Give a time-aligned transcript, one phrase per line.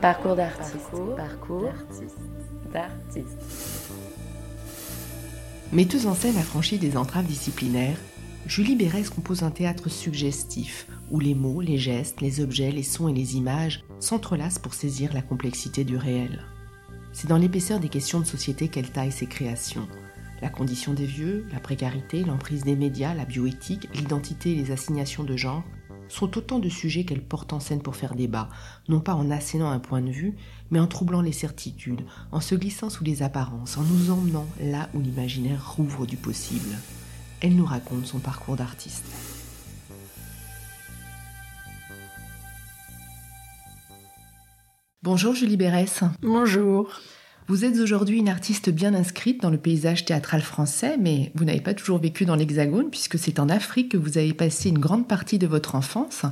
[0.00, 0.90] Parcours d'artiste.
[1.16, 1.72] Parcours,
[2.72, 3.38] d'artiste.
[5.72, 7.98] Metteuse en scène affranchie des entraves disciplinaires,
[8.46, 13.08] Julie Bérès compose un théâtre suggestif où les mots, les gestes, les objets, les sons
[13.08, 16.44] et les images s'entrelacent pour saisir la complexité du réel.
[17.12, 19.88] C'est dans l'épaisseur des questions de société qu'elle taille ses créations.
[20.42, 25.24] La condition des vieux, la précarité, l'emprise des médias, la bioéthique, l'identité et les assignations
[25.24, 25.64] de genre
[26.08, 28.48] sont autant de sujets qu'elle porte en scène pour faire débat,
[28.88, 30.36] non pas en assénant un point de vue,
[30.70, 34.88] mais en troublant les certitudes, en se glissant sous les apparences, en nous emmenant là
[34.94, 36.76] où l'imaginaire rouvre du possible.
[37.40, 39.04] Elle nous raconte son parcours d'artiste.
[45.02, 46.02] Bonjour Julie Bérès.
[46.20, 47.00] Bonjour.
[47.48, 51.60] Vous êtes aujourd'hui une artiste bien inscrite dans le paysage théâtral français, mais vous n'avez
[51.60, 55.06] pas toujours vécu dans l'Hexagone, puisque c'est en Afrique que vous avez passé une grande
[55.06, 56.22] partie de votre enfance.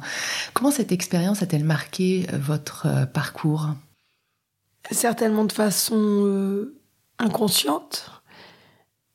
[0.54, 3.68] Comment cette expérience a-t-elle marqué euh, votre euh, parcours?
[4.90, 6.74] Certainement de façon euh,
[7.21, 8.10] inconsciente.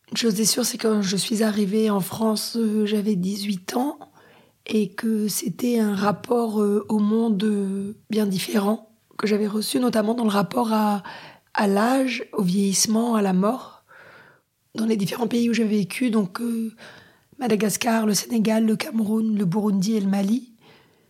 [0.09, 3.99] Une chose est sûre, c'est que quand je suis arrivée en France, j'avais 18 ans
[4.65, 10.31] et que c'était un rapport au monde bien différent que j'avais reçu, notamment dans le
[10.31, 11.03] rapport à
[11.53, 13.83] à l'âge, au vieillissement, à la mort,
[14.75, 16.71] dans les différents pays où j'ai vécu, donc euh,
[17.39, 20.53] Madagascar, le Sénégal, le Cameroun, le Burundi et le Mali.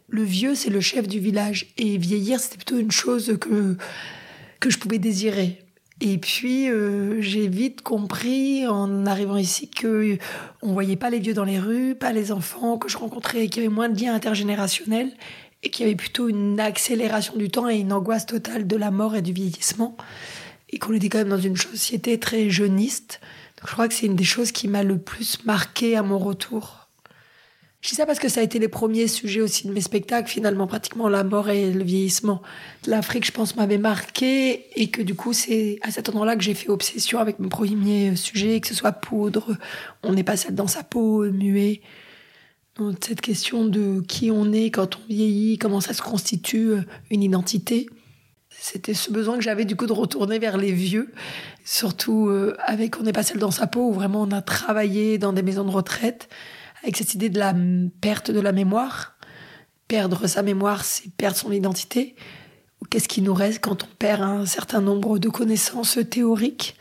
[0.07, 3.77] Le vieux, c'est le chef du village, et vieillir, c'était plutôt une chose que,
[4.59, 5.59] que je pouvais désirer.
[6.01, 10.17] Et puis euh, j'ai vite compris en arrivant ici que
[10.61, 13.63] on voyait pas les vieux dans les rues, pas les enfants que je rencontrais, qu'il
[13.63, 15.11] y avait moins de liens intergénérationnels
[15.63, 18.91] et qu'il y avait plutôt une accélération du temps et une angoisse totale de la
[18.91, 19.97] mort et du vieillissement
[20.69, 23.19] et qu'on était quand même dans une société très jeuniste.
[23.57, 26.17] Donc je crois que c'est une des choses qui m'a le plus marqué à mon
[26.17, 26.87] retour.
[27.81, 30.29] Je dis ça parce que ça a été les premiers sujets aussi de mes spectacles,
[30.29, 32.41] finalement, pratiquement la mort et le vieillissement.
[32.87, 36.55] L'Afrique, je pense, m'avait marqué et que du coup, c'est à cet endroit-là que j'ai
[36.55, 39.55] fait obsession avec mon premier sujet, que ce soit poudre,
[40.03, 41.79] on n'est pas seul dans sa peau, muet.
[43.01, 46.73] Cette question de qui on est quand on vieillit, comment ça se constitue
[47.09, 47.87] une identité.
[48.49, 51.13] C'était ce besoin que j'avais du coup de retourner vers les vieux,
[51.63, 55.17] surtout euh, avec On n'est pas seul dans sa peau, où vraiment on a travaillé
[55.17, 56.29] dans des maisons de retraite,
[56.83, 57.55] avec cette idée de la
[58.01, 59.15] perte de la mémoire.
[59.87, 62.15] Perdre sa mémoire, c'est perdre son identité.
[62.89, 66.75] Qu'est-ce qui nous reste quand on perd un certain nombre de connaissances théoriques?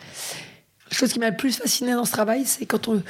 [0.91, 3.03] La chose qui m'a le plus fasciné dans ce travail, c'est quand on,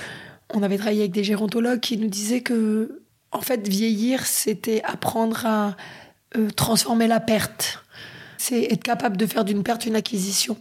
[0.55, 5.45] on avait travaillé avec des gérontologues qui nous disaient que, en fait, vieillir, c'était apprendre
[5.45, 5.77] à
[6.37, 7.83] euh, transformer la perte
[8.39, 10.57] c'est être capable de faire d'une perte une acquisition.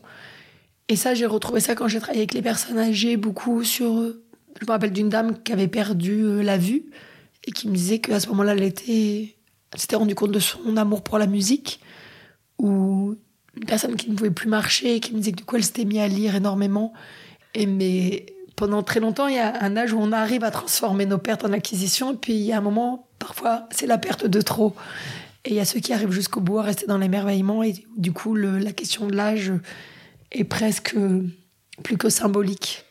[0.89, 3.93] Et ça, j'ai retrouvé ça quand j'ai travaillé avec les personnes âgées, beaucoup sur.
[4.59, 6.85] Je me rappelle d'une dame qui avait perdu euh, la vue
[7.45, 9.35] et qui me disait qu'à ce moment-là, elle était,
[9.75, 11.79] s'était rendue compte de son amour pour la musique.
[12.57, 13.15] Ou
[13.55, 15.63] une personne qui ne pouvait plus marcher et qui me disait que du coup, elle
[15.63, 16.93] s'était mise à lire énormément.
[17.53, 18.25] Et mais
[18.57, 21.45] pendant très longtemps, il y a un âge où on arrive à transformer nos pertes
[21.45, 22.15] en acquisitions.
[22.15, 24.75] Puis, il y a un moment, parfois, c'est la perte de trop.
[25.45, 27.63] Et il y a ceux qui arrivent jusqu'au bout à rester dans l'émerveillement.
[27.63, 29.53] Et du coup, la question de l'âge
[30.31, 30.97] est presque
[31.83, 32.83] plus que symbolique.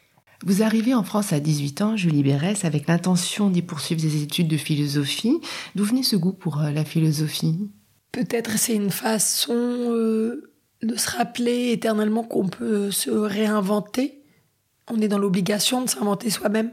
[0.44, 4.48] Vous arrivez en France à 18 ans, Julie Bérès, avec l'intention d'y poursuivre des études
[4.48, 5.41] de philosophie.
[5.75, 7.59] D'où venait ce goût pour euh, la philosophie?
[8.12, 10.53] Peut-être c'est une façon euh,
[10.83, 14.16] de se rappeler éternellement qu'on peut se réinventer.
[14.91, 16.72] On est dans l'obligation de s'inventer soi-même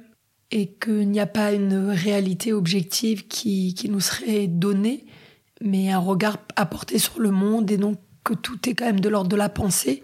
[0.51, 5.05] et qu'il n'y a pas une réalité objective qui, nous serait donnée
[5.61, 9.09] mais un regard apporté sur le monde et donc que tout est quand même de
[9.09, 10.03] l'ordre de la pensée.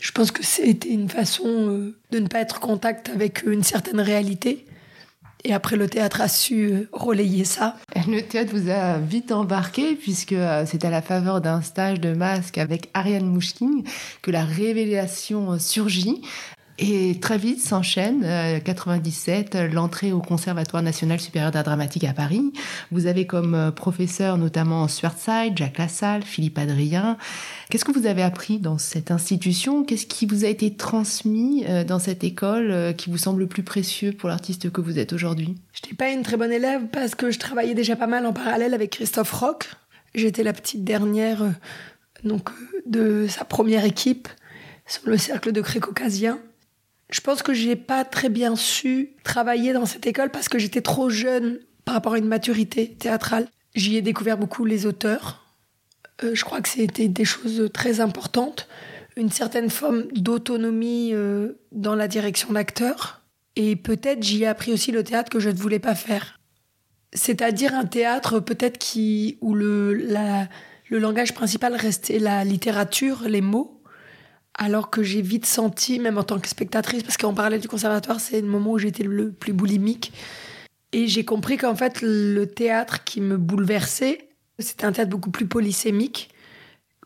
[0.00, 3.62] Je pense que c'était une façon euh, de ne pas être en contact avec une
[3.62, 4.64] certaine réalité.
[5.44, 7.76] Et après, le théâtre a su euh, relayer ça.
[8.06, 12.12] Le théâtre vous a vite embarqué, puisque euh, c'est à la faveur d'un stage de
[12.12, 13.82] masque avec Ariane Mouchkine
[14.22, 16.22] que la révélation surgit.
[16.80, 18.24] Et très vite s'enchaîne,
[18.62, 22.52] 97, euh, l'entrée au Conservatoire national supérieur d'art dramatique à Paris.
[22.92, 27.16] Vous avez comme euh, professeur notamment Swartzide, Jacques Lassalle, Philippe Adrien.
[27.68, 29.82] Qu'est-ce que vous avez appris dans cette institution?
[29.82, 33.64] Qu'est-ce qui vous a été transmis euh, dans cette école qui vous semble le plus
[33.64, 35.56] précieux pour l'artiste que vous êtes aujourd'hui?
[35.72, 38.32] Je n'étais pas une très bonne élève parce que je travaillais déjà pas mal en
[38.32, 39.68] parallèle avec Christophe Roch.
[40.14, 41.42] J'étais la petite dernière
[42.22, 42.50] donc,
[42.86, 44.28] de sa première équipe
[44.86, 46.38] sur le cercle de Cré caucasien.
[47.10, 50.82] Je pense que j'ai pas très bien su travailler dans cette école parce que j'étais
[50.82, 53.48] trop jeune par rapport à une maturité théâtrale.
[53.74, 55.46] J'y ai découvert beaucoup les auteurs.
[56.22, 58.68] Euh, je crois que c'était des choses très importantes.
[59.16, 63.22] Une certaine forme d'autonomie euh, dans la direction d'acteur.
[63.56, 66.38] Et peut-être j'y ai appris aussi le théâtre que je ne voulais pas faire.
[67.14, 70.46] C'est-à-dire un théâtre peut-être qui où le, la,
[70.90, 73.77] le langage principal restait la littérature, les mots,
[74.58, 78.20] alors que j'ai vite senti, même en tant que spectatrice, parce qu'en parallèle du conservatoire,
[78.20, 80.12] c'est le moment où j'étais le plus boulimique,
[80.92, 84.28] et j'ai compris qu'en fait, le théâtre qui me bouleversait,
[84.58, 86.30] c'était un théâtre beaucoup plus polysémique,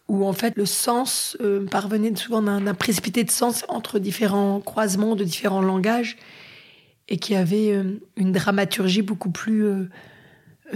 [0.09, 5.15] où en fait le sens euh, parvenait souvent d'un précipité de sens entre différents croisements
[5.15, 6.17] de différents langages,
[7.09, 9.89] et qui avait euh, une dramaturgie beaucoup plus euh,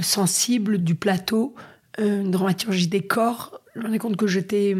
[0.02, 1.54] sensible du plateau,
[1.98, 3.62] une dramaturgie des corps.
[3.74, 4.76] Je me rendais compte que j'étais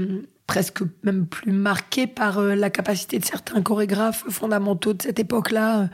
[0.47, 5.89] presque même plus marquée par la capacité de certains chorégraphes fondamentaux de cette époque-là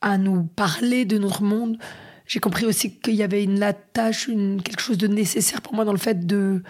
[0.00, 1.78] à nous parler de notre monde.
[2.26, 3.62] J'ai compris aussi qu'il y avait une
[4.28, 6.62] une, quelque chose de nécessaire pour moi dans le fait de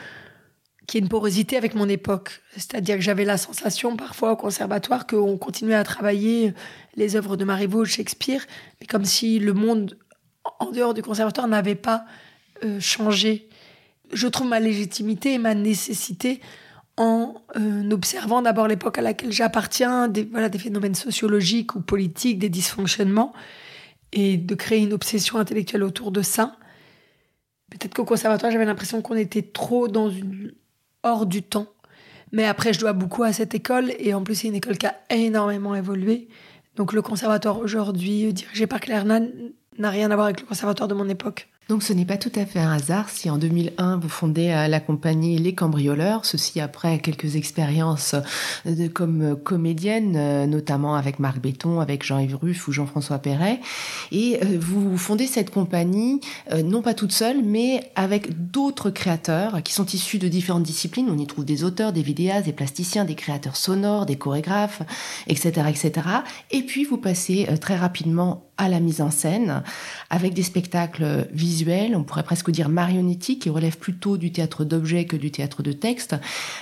[0.87, 2.43] qu'il y ait une porosité avec mon époque.
[2.55, 6.55] C'est-à-dire que j'avais la sensation parfois au conservatoire qu'on continuait à travailler
[6.97, 8.45] les œuvres de Marivaux, Shakespeare,
[8.81, 9.97] mais comme si le monde
[10.59, 12.05] en dehors du conservatoire n'avait pas
[12.65, 13.49] euh, changé.
[14.13, 16.41] Je trouve ma légitimité et ma nécessité
[16.97, 22.39] en euh, observant d'abord l'époque à laquelle j'appartiens, des, voilà, des phénomènes sociologiques ou politiques,
[22.39, 23.33] des dysfonctionnements,
[24.13, 26.57] et de créer une obsession intellectuelle autour de ça.
[27.71, 30.11] Peut-être qu'au conservatoire, j'avais l'impression qu'on était trop dans
[31.03, 31.69] hors du temps.
[32.31, 34.87] Mais après, je dois beaucoup à cette école, et en plus, c'est une école qui
[34.87, 36.29] a énormément évolué.
[36.77, 40.95] Donc le conservatoire aujourd'hui, dirigé par Claire n'a rien à voir avec le conservatoire de
[40.95, 41.49] mon époque.
[41.69, 44.67] Donc ce n'est pas tout à fait un hasard si en 2001 vous fondez euh,
[44.67, 48.17] la compagnie Les Cambrioleurs, ceci après quelques expériences
[48.67, 53.61] euh, comme euh, comédienne, notamment avec Marc Béton, avec Jean-Yves Ruff ou Jean-François Perret.
[54.11, 56.21] Et vous fondez cette compagnie,
[56.65, 61.09] non pas toute seule, mais avec d'autres créateurs qui sont issus de différentes disciplines.
[61.11, 64.83] On y trouve des auteurs, des vidéastes, des plasticiens, des créateurs sonores, des chorégraphes,
[65.29, 65.67] etc.
[65.69, 65.93] etc.
[66.51, 69.63] Et puis vous passez très rapidement à la mise en scène
[70.11, 75.05] avec des spectacles visuels, on pourrait presque dire marionnettiques, qui relèvent plutôt du théâtre d'objets
[75.07, 76.17] que du théâtre de texte.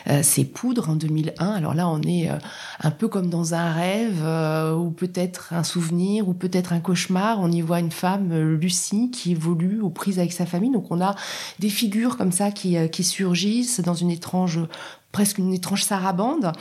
[0.09, 1.47] Euh, c'est Poudre en 2001.
[1.47, 2.39] Alors là, on est euh,
[2.81, 7.41] un peu comme dans un rêve euh, ou peut-être un souvenir ou peut-être un cauchemar.
[7.41, 10.71] On y voit une femme, Lucie, qui évolue aux prises avec sa famille.
[10.71, 11.15] Donc on a
[11.59, 14.61] des figures comme ça qui, qui surgissent dans une étrange
[15.13, 16.53] presque une étrange sarabande.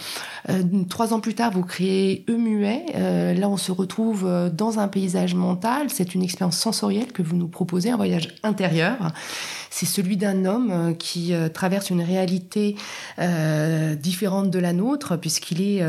[0.50, 2.86] Euh, trois ans plus tard, vous créez Eumuet.
[2.96, 5.90] Euh, là, on se retrouve euh, dans un paysage mental.
[5.90, 9.12] C'est une expérience sensorielle que vous nous proposez, un voyage intérieur
[9.70, 12.76] c'est celui d'un homme euh, qui euh, traverse une réalité
[13.20, 15.84] euh, différente de la nôtre, puisqu'il est,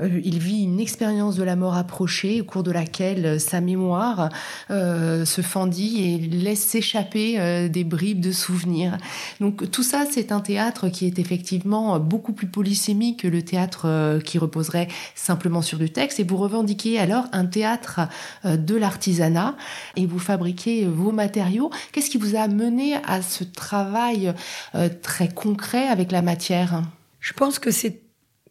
[0.00, 4.28] il vit une expérience de la mort approchée, au cours de laquelle sa mémoire
[4.68, 8.96] se fendit et laisse s'échapper des bribes de souvenirs.
[9.40, 14.20] Donc tout ça, c'est un théâtre qui est effectivement beaucoup plus polysémique que le théâtre
[14.24, 16.20] qui reposerait simplement sur du texte.
[16.20, 18.00] Et vous revendiquez alors un théâtre
[18.44, 19.56] de l'artisanat
[19.96, 21.70] et vous fabriquez vos matériaux.
[21.92, 24.34] Qu'est-ce qui vous a mené à ce travail
[24.74, 26.82] euh, très concret avec la matière.
[27.20, 28.02] Je pense que c'est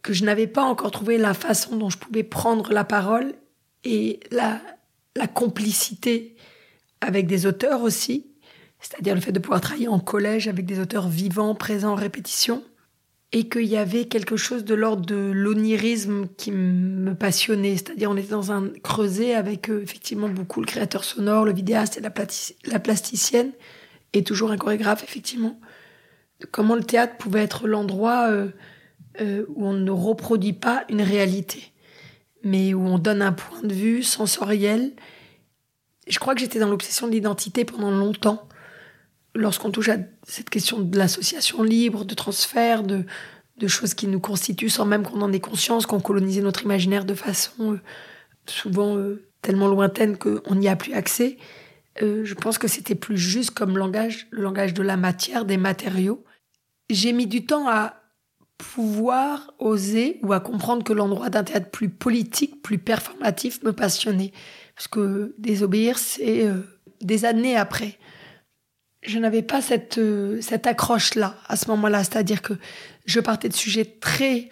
[0.02, 3.34] que je n'avais pas encore trouvé la façon dont je pouvais prendre la parole
[3.84, 4.60] et la,
[5.16, 6.36] la complicité
[7.00, 8.26] avec des auteurs aussi,
[8.80, 12.62] c'est-à-dire le fait de pouvoir travailler en collège avec des auteurs vivants, présents en répétition,
[13.32, 18.16] et qu'il y avait quelque chose de l'ordre de l'onirisme qui me passionnait, c'est-à-dire on
[18.16, 22.80] était dans un creuset avec euh, effectivement beaucoup le créateur sonore, le vidéaste et la
[22.80, 23.52] plasticienne,
[24.12, 25.58] et toujours un chorégraphe, effectivement.
[26.50, 28.48] Comment le théâtre pouvait être l'endroit euh,
[29.20, 31.72] euh, où on ne reproduit pas une réalité,
[32.42, 34.92] mais où on donne un point de vue sensoriel.
[36.06, 38.48] Je crois que j'étais dans l'obsession de l'identité pendant longtemps.
[39.34, 43.04] Lorsqu'on touche à cette question de l'association libre, de transfert, de,
[43.66, 47.14] choses qui nous constituent sans même qu'on en ait conscience, qu'on colonisait notre imaginaire de
[47.14, 47.80] façon euh,
[48.46, 48.96] souvent
[49.42, 51.36] tellement lointaine qu'on n'y a plus accès.
[52.02, 55.56] Euh, je pense que c'était plus juste comme langage, le langage de la matière, des
[55.56, 56.24] matériaux.
[56.88, 57.94] J'ai mis du temps à
[58.58, 64.32] pouvoir oser ou à comprendre que l'endroit d'un théâtre plus politique, plus performatif me passionnait.
[64.74, 66.62] Parce que désobéir, c'est euh,
[67.00, 67.98] des années après.
[69.02, 72.04] Je n'avais pas cette, euh, cette accroche-là à ce moment-là.
[72.04, 72.54] C'est-à-dire que
[73.06, 74.50] je partais de sujets très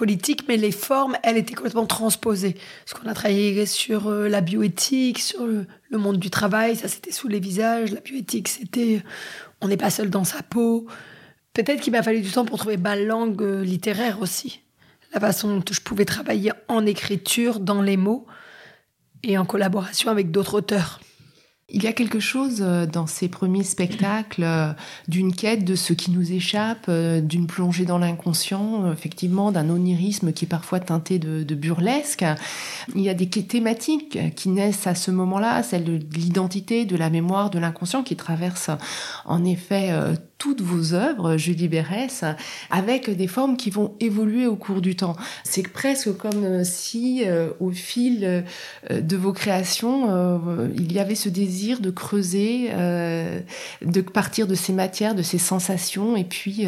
[0.00, 2.56] politique, mais les formes, elles étaient complètement transposées.
[2.86, 7.12] Parce qu'on a travaillé sur euh, la bioéthique, sur le, monde du travail, ça c'était
[7.12, 7.92] sous les visages.
[7.92, 9.02] La bioéthique, c'était
[9.60, 10.86] on n'est pas seul dans sa peau.
[11.52, 14.62] Peut-être qu'il m'a fallu du temps pour trouver ma langue euh, littéraire aussi.
[15.12, 18.24] La façon dont je pouvais travailler en écriture, dans les mots,
[19.22, 21.00] et en collaboration avec d'autres auteurs.
[21.72, 24.72] Il y a quelque chose euh, dans ces premiers spectacles euh,
[25.08, 30.32] d'une quête de ce qui nous échappe, euh, d'une plongée dans l'inconscient, effectivement, d'un onirisme
[30.32, 32.24] qui est parfois teinté de, burlesque.
[32.94, 37.10] Il y a des thématiques qui naissent à ce moment-là, celle de l'identité, de la
[37.10, 38.70] mémoire, de l'inconscient, qui traversent
[39.24, 39.92] en effet
[40.40, 42.24] toutes vos œuvres, Julie Bérès,
[42.70, 45.14] avec des formes qui vont évoluer au cours du temps.
[45.44, 50.40] C'est presque comme euh, si, euh, au fil euh, de vos créations,
[50.74, 56.16] il y avait ce désir de creuser, de partir de ces matières, de ces sensations,
[56.16, 56.66] et puis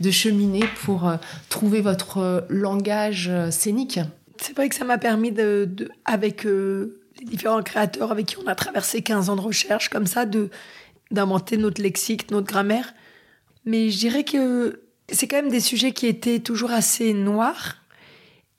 [0.00, 1.10] de cheminer pour
[1.48, 4.00] trouver votre langage scénique.
[4.36, 5.68] C'est vrai que ça m'a permis, de,
[6.04, 10.26] avec les différents créateurs avec qui on a traversé 15 ans de recherche, comme ça,
[10.26, 10.50] de
[11.10, 12.92] d'inventer notre lexique, notre grammaire,
[13.64, 14.80] mais je dirais que
[15.10, 17.76] c'est quand même des sujets qui étaient toujours assez noirs.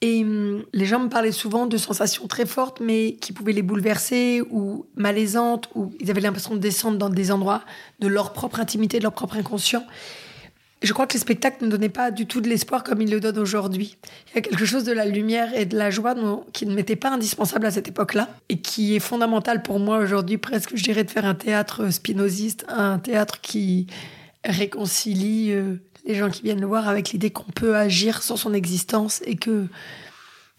[0.01, 3.61] Et hum, les gens me parlaient souvent de sensations très fortes, mais qui pouvaient les
[3.61, 7.63] bouleverser ou malaisantes, ou ils avaient l'impression de descendre dans des endroits
[7.99, 9.83] de leur propre intimité, de leur propre inconscient.
[10.83, 13.19] Je crois que les spectacles ne donnaient pas du tout de l'espoir comme ils le
[13.19, 13.97] donnent aujourd'hui.
[14.27, 16.13] Il y a quelque chose de la lumière et de la joie
[16.53, 20.37] qui ne m'était pas indispensable à cette époque-là et qui est fondamental pour moi aujourd'hui,
[20.37, 23.87] presque, je dirais, de faire un théâtre spinoziste, un théâtre qui
[24.45, 25.75] réconcilie euh,
[26.05, 29.35] les gens qui viennent le voir avec l'idée qu'on peut agir sans son existence et
[29.35, 29.67] que,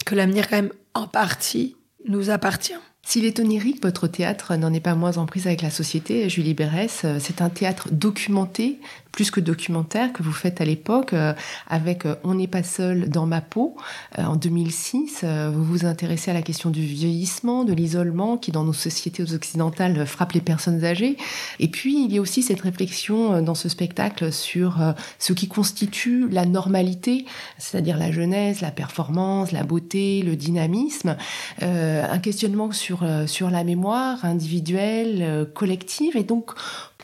[0.04, 1.76] que l'avenir, quand même, en partie,
[2.08, 2.74] nous appartient.
[3.06, 6.28] S'il est onirique, votre théâtre n'en est pas moins en prise avec la société.
[6.28, 8.80] Julie Bérès, euh, c'est un théâtre documenté,
[9.16, 11.32] plus que documentaire, que vous faites à l'époque euh,
[11.66, 13.76] avec euh, On n'est pas seul dans ma peau.
[14.16, 18.72] En 2006, vous vous intéressez à la question du vieillissement, de l'isolement qui, dans nos
[18.72, 21.16] sociétés occidentales, frappe les personnes âgées.
[21.58, 24.78] Et puis, il y a aussi cette réflexion dans ce spectacle sur
[25.18, 27.26] ce qui constitue la normalité,
[27.58, 31.16] c'est-à-dire la jeunesse, la performance, la beauté, le dynamisme.
[31.60, 36.16] Un questionnement sur euh, sur, la mémoire individuelle, euh, collective.
[36.16, 36.52] Et donc,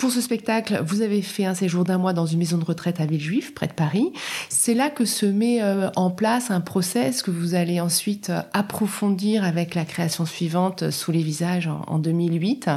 [0.03, 2.99] pour ce spectacle, vous avez fait un séjour d'un mois dans une maison de retraite
[2.99, 4.13] à Villejuif, près de Paris.
[4.49, 9.45] C'est là que se met euh, en place un process que vous allez ensuite approfondir
[9.45, 12.69] avec la création suivante, Sous les visages, en 2008,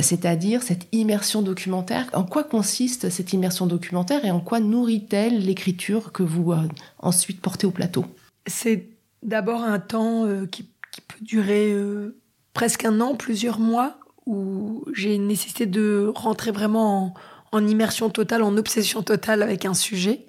[0.00, 2.10] c'est-à-dire cette immersion documentaire.
[2.12, 6.52] En quoi consiste cette immersion documentaire et en quoi nourrit-elle l'écriture que vous
[6.98, 8.04] ensuite portez au plateau?
[8.48, 8.88] C'est
[9.22, 11.72] d'abord un temps qui, peut durer
[12.52, 17.14] presque un an, plusieurs mois, où j'ai nécessité de rentrer vraiment
[17.50, 20.26] en, immersion totale, en obsession totale avec un sujet.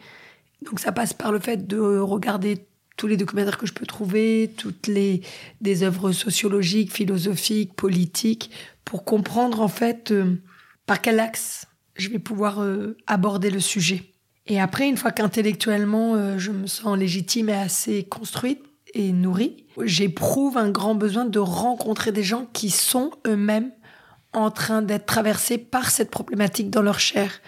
[0.66, 2.66] Donc ça passe par le fait de regarder
[2.96, 5.22] tous les documentaires que je peux trouver, toutes les
[5.60, 8.52] des œuvres sociologiques, philosophiques, politiques,
[8.86, 10.42] pour comprendre en fait euh,
[10.86, 14.04] par quel axe je vais pouvoir euh, aborder le sujet.
[14.48, 18.64] Et après, une fois qu'intellectuellement euh, je me sens légitime et assez construite,
[18.94, 23.72] et nourrie, j'éprouve un grand besoin de rencontrer des gens qui sont eux-mêmes
[24.34, 27.42] en train d'être traversés par cette problématique dans leur chair.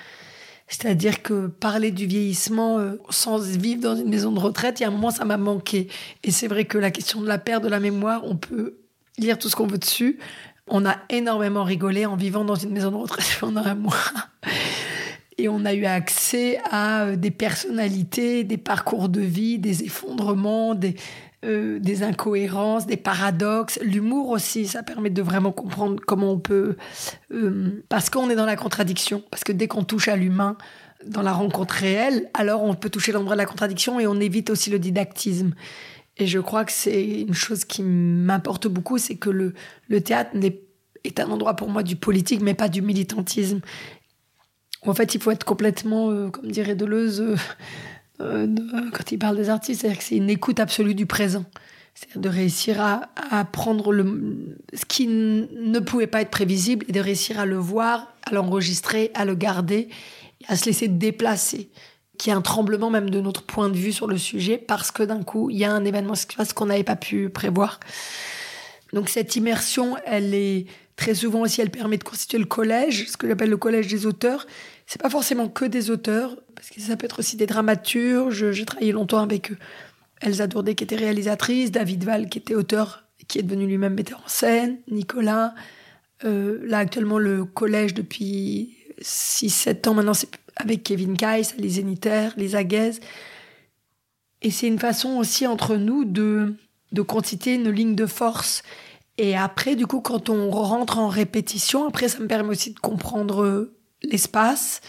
[0.67, 4.85] C'est-à-dire que parler du vieillissement euh, sans vivre dans une maison de retraite, il y
[4.85, 5.89] a un moment, ça m'a manqué.
[6.23, 8.77] Et c'est vrai que la question de la perte de la mémoire, on peut
[9.17, 10.17] lire tout ce qu'on veut dessus.
[10.67, 13.95] On a énormément rigolé en vivant dans une maison de retraite pendant un mois.
[15.37, 20.73] Et on a eu accès à euh, des personnalités, des parcours de vie, des effondrements,
[20.73, 20.95] des,
[21.43, 26.75] euh, des incohérences, des paradoxes, l'humour aussi, ça permet de vraiment comprendre comment on peut...
[27.31, 30.57] Euh, parce qu'on est dans la contradiction, parce que dès qu'on touche à l'humain,
[31.05, 34.49] dans la rencontre réelle, alors on peut toucher l'endroit de la contradiction et on évite
[34.51, 35.53] aussi le didactisme.
[36.17, 39.53] Et je crois que c'est une chose qui m'importe beaucoup, c'est que le,
[39.87, 40.31] le théâtre
[41.03, 43.61] est un endroit pour moi du politique, mais pas du militantisme.
[44.85, 47.35] En fait, il faut être complètement, euh, comme dirait Deleuze,
[48.93, 51.45] quand il parle des artistes, c'est-à-dire que c'est une écoute absolue du présent.
[51.93, 56.99] C'est-à-dire de réussir à, prendre le, ce qui ne pouvait pas être prévisible et de
[56.99, 59.89] réussir à le voir, à l'enregistrer, à le garder,
[60.47, 61.69] à se laisser déplacer.
[62.17, 64.91] Qu'il y a un tremblement même de notre point de vue sur le sujet parce
[64.91, 67.29] que d'un coup, il y a un événement qui se passe qu'on n'avait pas pu
[67.29, 67.79] prévoir.
[68.93, 73.17] Donc cette immersion, elle est très souvent aussi, elle permet de constituer le collège, ce
[73.17, 74.45] que j'appelle le collège des auteurs.
[74.91, 78.51] C'est pas forcément que des auteurs, parce que ça peut être aussi des dramaturges.
[78.51, 79.53] J'ai travaillé longtemps avec
[80.19, 84.21] Elsa Dourdet qui était réalisatrice, David Val qui était auteur, qui est devenu lui-même metteur
[84.25, 85.55] en scène, Nicolas.
[86.25, 92.33] Euh, là actuellement le collège depuis 6-7 ans maintenant, c'est avec Kevin Kais, les Zénitaires,
[92.35, 92.99] les Aguaises.
[94.41, 96.53] Et c'est une façon aussi entre nous de,
[96.91, 98.61] de constituer une ligne de force.
[99.17, 102.79] Et après, du coup, quand on rentre en répétition, après, ça me permet aussi de
[102.79, 103.71] comprendre
[104.03, 104.81] l'espace,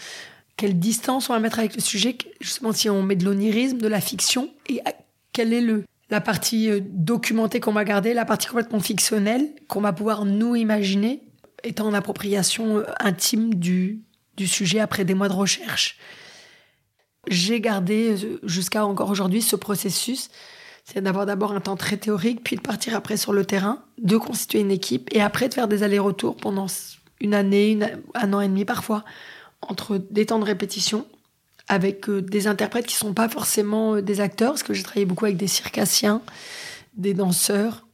[0.57, 3.87] quelle distance on va mettre avec le sujet, justement si on met de l'onirisme, de
[3.87, 4.81] la fiction, et
[5.31, 9.81] quelle est le, la partie euh, documentée qu'on va garder, la partie complètement fictionnelle qu'on
[9.81, 11.23] va pouvoir nous imaginer,
[11.63, 14.03] étant en appropriation euh, intime du,
[14.37, 15.97] du sujet après des mois de recherche.
[17.27, 20.29] J'ai gardé euh, jusqu'à encore aujourd'hui ce processus,
[20.85, 24.17] c'est d'avoir d'abord un temps très théorique, puis de partir après sur le terrain, de
[24.17, 26.67] constituer une équipe, et après de faire des allers-retours pendant
[27.23, 27.79] une année,
[28.13, 29.03] un an et demi parfois,
[29.61, 31.07] entre des temps de répétition
[31.67, 35.05] avec euh, des interprètes qui sont pas forcément euh, des acteurs, parce que j'ai travaillé
[35.05, 36.21] beaucoup avec des circassiens,
[36.95, 37.87] des danseurs,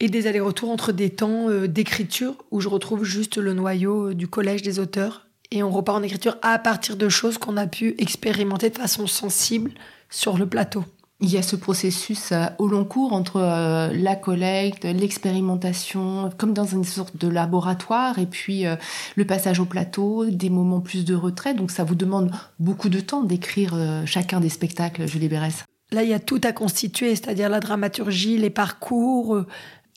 [0.00, 4.28] et des allers-retours entre des temps euh, d'écriture où je retrouve juste le noyau du
[4.28, 7.94] collège des auteurs, et on repart en écriture à partir de choses qu'on a pu
[7.98, 9.72] expérimenter de façon sensible
[10.10, 10.84] sur le plateau.
[11.20, 16.52] Il y a ce processus euh, au long cours entre euh, la collecte, l'expérimentation, comme
[16.52, 18.76] dans une sorte de laboratoire, et puis euh,
[19.16, 21.54] le passage au plateau, des moments plus de retrait.
[21.54, 23.74] Donc ça vous demande beaucoup de temps d'écrire
[24.06, 25.64] chacun des spectacles, Julie Bérès.
[25.90, 29.42] Là, il y a tout à constituer, c'est-à-dire la dramaturgie, les parcours,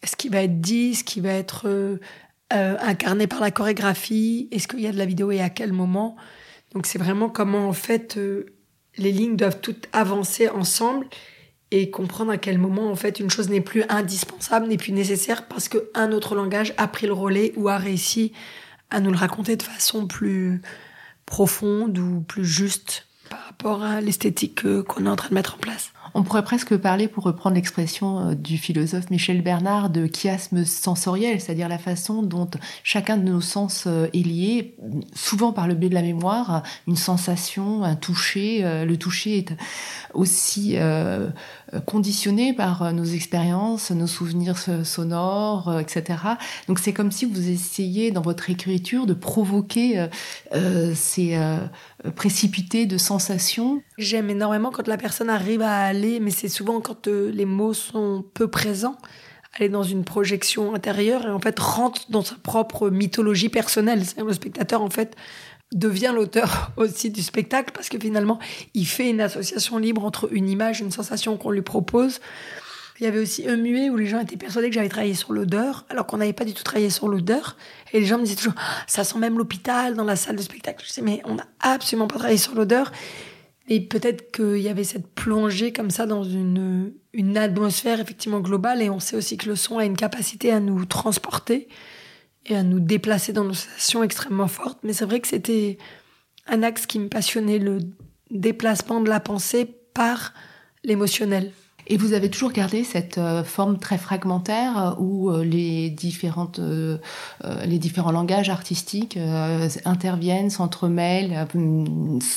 [0.03, 1.99] ce qui va être dit, ce qui va être
[2.49, 6.15] incarné par la chorégraphie, est-ce qu'il y a de la vidéo et à quel moment?
[6.73, 8.17] Donc c'est vraiment comment en fait
[8.98, 11.07] les lignes doivent toutes avancer ensemble
[11.71, 15.48] et comprendre à quel moment en fait une chose n'est plus indispensable, n'est plus nécessaire
[15.48, 18.33] parce qu'un autre langage a pris le relais ou a réussi
[18.89, 20.62] à nous le raconter de façon plus
[21.25, 25.60] profonde ou plus juste par rapport à l'esthétique qu'on est en train de mettre en
[25.60, 25.90] place.
[26.13, 31.39] On pourrait presque parler, pour reprendre l'expression euh, du philosophe Michel Bernard, de chiasme sensoriel,
[31.39, 32.50] c'est-à-dire la façon dont
[32.84, 34.75] chacun de nos sens euh, est lié,
[35.13, 38.65] souvent par le biais de la mémoire, une sensation, un toucher.
[38.65, 39.56] Euh, le toucher est
[40.13, 40.75] aussi
[41.85, 46.19] conditionné par nos expériences, nos souvenirs sonores, etc.
[46.67, 50.07] Donc c'est comme si vous essayiez dans votre écriture de provoquer
[50.95, 51.37] ces
[52.15, 53.81] précipités de sensations.
[53.97, 57.73] J'aime énormément quand la personne arrive à aller, mais c'est souvent quand euh, les mots
[57.73, 58.97] sont peu présents,
[59.53, 64.03] aller dans une projection intérieure et en fait rentre dans sa propre mythologie personnelle.
[64.17, 65.15] Le spectateur en fait
[65.73, 68.39] devient l'auteur aussi du spectacle parce que finalement
[68.73, 72.19] il fait une association libre entre une image, une sensation qu'on lui propose.
[72.99, 75.33] Il y avait aussi un muet où les gens étaient persuadés que j'avais travaillé sur
[75.33, 77.57] l'odeur, alors qu'on n'avait pas du tout travaillé sur l'odeur.
[77.93, 80.41] Et les gens me disaient toujours, ah, ça sent même l'hôpital dans la salle de
[80.43, 80.83] spectacle.
[80.83, 82.91] Je disais, mais on n'a absolument pas travaillé sur l'odeur.
[83.67, 88.84] Et peut-être qu'il y avait cette plongée comme ça dans une, une atmosphère effectivement globale.
[88.84, 91.69] Et on sait aussi que le son a une capacité à nous transporter
[92.45, 94.80] et à nous déplacer dans nos sensations extrêmement fortes.
[94.84, 95.77] Mais c'est vrai que c'était
[96.47, 97.80] un axe qui me passionnait, le
[98.30, 100.34] déplacement de la pensée par
[100.84, 101.51] l'émotionnel.
[101.91, 106.62] Et vous avez toujours gardé cette euh, forme très fragmentaire euh, où euh, les différentes,
[107.65, 109.19] les différents langages artistiques
[109.84, 111.47] interviennent, s'entremêlent,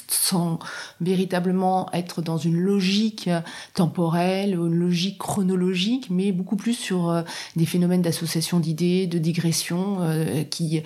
[0.08, 0.58] sans
[1.00, 3.30] véritablement être dans une logique
[3.74, 7.22] temporelle, une logique chronologique, mais beaucoup plus sur
[7.54, 9.98] des phénomènes d'association d'idées, de digression,
[10.50, 10.82] qui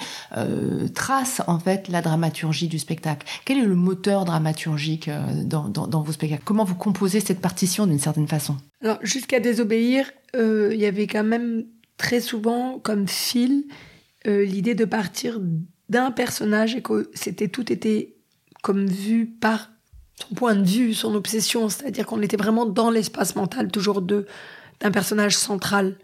[0.94, 3.26] tracent en fait la dramaturgie du spectacle.
[3.44, 5.11] Quel est le moteur dramaturgique
[5.44, 6.44] dans, dans, dans vos spectacles?
[6.44, 8.58] Comment vous composez cette partition d'une certaine façon?
[8.83, 11.64] Alors, jusqu'à désobéir, euh, il y avait quand même
[11.97, 13.64] très souvent comme fil
[14.27, 15.40] euh, l'idée de partir
[15.88, 18.14] d'un personnage et que c'était tout était
[18.62, 19.71] comme vu par
[20.14, 24.27] son point de vue, son obsession, c'est-à-dire qu'on était vraiment dans l'espace mental toujours de
[24.81, 25.97] d'un personnage central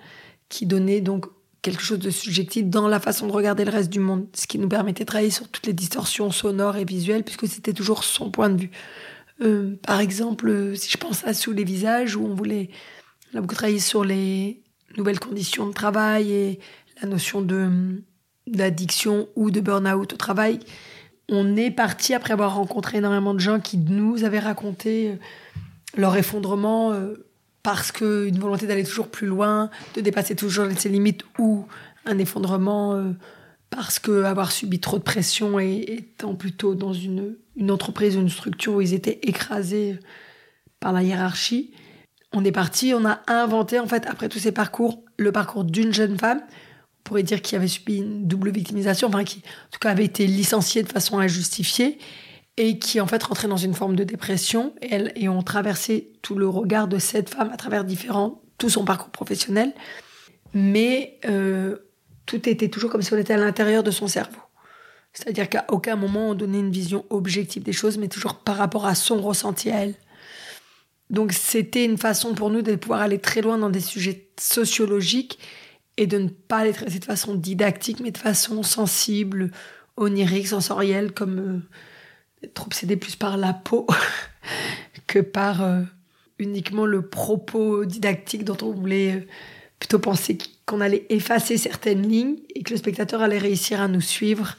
[0.49, 1.27] qui donnait donc
[1.63, 4.59] quelque chose de subjectif dans la façon de regarder le reste du monde, ce qui
[4.59, 8.33] nous permettait de travailler sur toutes les distorsions sonores et visuelles puisque c'était toujours son
[8.33, 8.71] point de vue.
[9.45, 12.71] Euh, par exemple, euh, si je pense à Sous les visages, où on voulait
[13.33, 14.63] on a beaucoup sur les
[14.97, 16.61] nouvelles conditions de travail et
[17.03, 17.45] la notion
[18.47, 20.61] d'addiction ou de burn-out au travail.
[21.29, 25.15] On est parti après avoir rencontré énormément de gens qui nous avaient raconté euh,
[25.97, 26.93] leur effondrement
[27.63, 31.67] parce qu'une volonté d'aller toujours plus loin, de dépasser toujours ses limites ou
[32.05, 33.01] un effondrement
[33.71, 38.29] parce que avoir subi trop de pression et étant plutôt dans une, une entreprise, une
[38.29, 39.99] structure où ils étaient écrasés
[40.81, 41.73] par la hiérarchie,
[42.35, 45.95] on est parti, on a inventé en fait après tous ces parcours le parcours d'une
[45.95, 46.41] jeune femme.
[46.43, 50.05] On pourrait dire qui avait subi une double victimisation, enfin qui en tout cas avait
[50.05, 51.99] été licenciée de façon injustifiée
[52.57, 56.09] et qui en fait rentrait dans une forme de dépression et, elle, et on traversait
[56.23, 59.73] tout le regard de cette femme à travers différents tout son parcours professionnel.
[60.55, 61.77] Mais euh,
[62.27, 64.41] tout était toujours comme si on était à l'intérieur de son cerveau.
[65.15, 68.85] C'est-à-dire qu'à aucun moment on donnait une vision objective des choses, mais toujours par rapport
[68.85, 69.95] à son ressenti à elle.
[71.11, 75.39] Donc c'était une façon pour nous de pouvoir aller très loin dans des sujets sociologiques
[75.97, 79.53] et de ne pas les traiter de façon didactique, mais de façon sensible,
[79.97, 83.87] onirique, sensorielle, comme euh, être obsédé plus par la peau
[85.07, 85.83] que par euh,
[86.39, 89.27] uniquement le propos didactique dont on voulait euh,
[89.79, 94.01] plutôt penser qu'on allait effacer certaines lignes et que le spectateur allait réussir à nous
[94.01, 94.57] suivre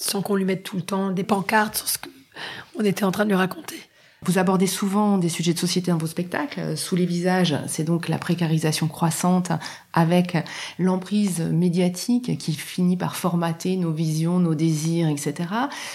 [0.00, 3.24] sans qu'on lui mette tout le temps des pancartes sur ce qu'on était en train
[3.24, 3.76] de lui raconter.
[4.22, 6.76] Vous abordez souvent des sujets de société dans vos spectacles.
[6.76, 9.50] Sous les visages, c'est donc la précarisation croissante
[9.92, 10.36] avec
[10.78, 15.48] l'emprise médiatique qui finit par formater nos visions, nos désirs, etc.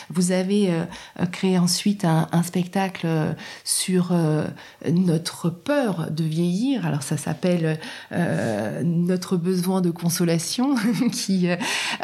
[0.09, 0.85] Vous avez euh,
[1.31, 3.07] créé ensuite un, spectacle
[3.63, 4.45] sur euh,
[4.91, 6.85] notre peur de vieillir.
[6.85, 7.79] Alors ça s'appelle
[8.11, 10.75] euh, Notre besoin de consolation,
[11.11, 11.47] qui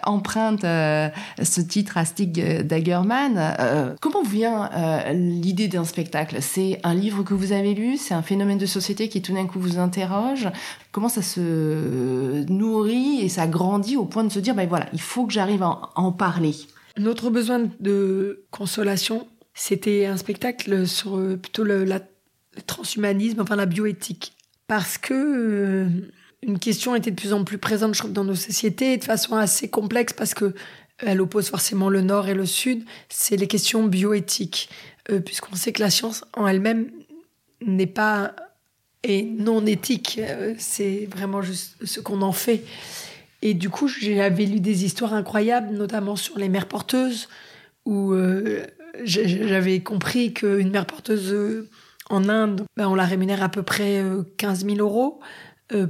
[0.04, 3.95] emprunte ce titre à Stig Dagerman.
[3.99, 4.69] comment vient
[5.13, 6.38] l'idée d'un spectacle?
[6.41, 7.97] C'est un livre que vous avez lu?
[7.97, 10.47] C'est un phénomène de société qui tout d'un coup vous interroge?
[10.91, 15.01] Comment ça se nourrit et ça grandit au point de se dire, ben voilà, il
[15.01, 16.56] faut que j'arrive à en parler.
[16.97, 21.88] Notre besoin de consolation, c'était un spectacle sur euh, plutôt le,
[22.67, 24.34] transhumanisme, enfin la bioéthique.
[24.67, 25.88] Parce que euh,
[26.43, 29.36] une question était de plus en plus présente, je trouve, dans nos sociétés, de façon
[29.36, 30.54] assez complexe, parce que
[30.97, 34.69] elle oppose forcément le Nord et le Sud, c'est les questions bioéthiques.
[35.10, 36.91] Euh, puisqu'on sait que la science en elle-même
[37.65, 38.36] n'est pas
[39.03, 40.19] et non éthique.
[40.21, 42.63] Euh, c'est vraiment juste ce qu'on en fait.
[43.41, 47.27] Et du coup, j'avais lu des histoires incroyables, notamment sur les mères porteuses,
[47.85, 48.65] où euh,
[49.03, 51.67] j'avais compris qu'une mère porteuse euh,
[52.09, 54.03] en Inde, ben, on la rémunère à peu près
[54.37, 55.21] 15 000 euros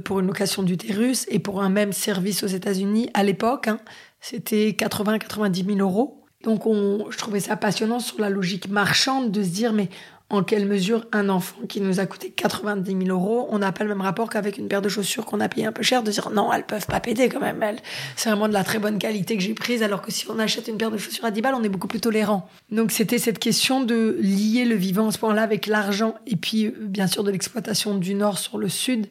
[0.04, 3.80] pour une location d'utérus, et pour un même service aux États-Unis, à l'époque, hein,
[4.20, 6.24] c'était 80-90 000 euros.
[6.44, 9.88] Donc on, je trouvais ça passionnant sur la logique marchande de se dire, mais
[10.32, 13.84] en quelle mesure un enfant qui nous a coûté 90 000 euros, on n'a pas
[13.84, 16.10] le même rapport qu'avec une paire de chaussures qu'on a payé un peu cher, de
[16.10, 17.78] dire non, elles peuvent pas péter quand même, elles.
[18.16, 20.68] C'est vraiment de la très bonne qualité que j'ai prise, alors que si on achète
[20.68, 22.48] une paire de chaussures à 10 balles, on est beaucoup plus tolérant.
[22.70, 26.66] Donc c'était cette question de lier le vivant à ce point-là avec l'argent, et puis
[26.66, 29.08] euh, bien sûr de l'exploitation du Nord sur le Sud.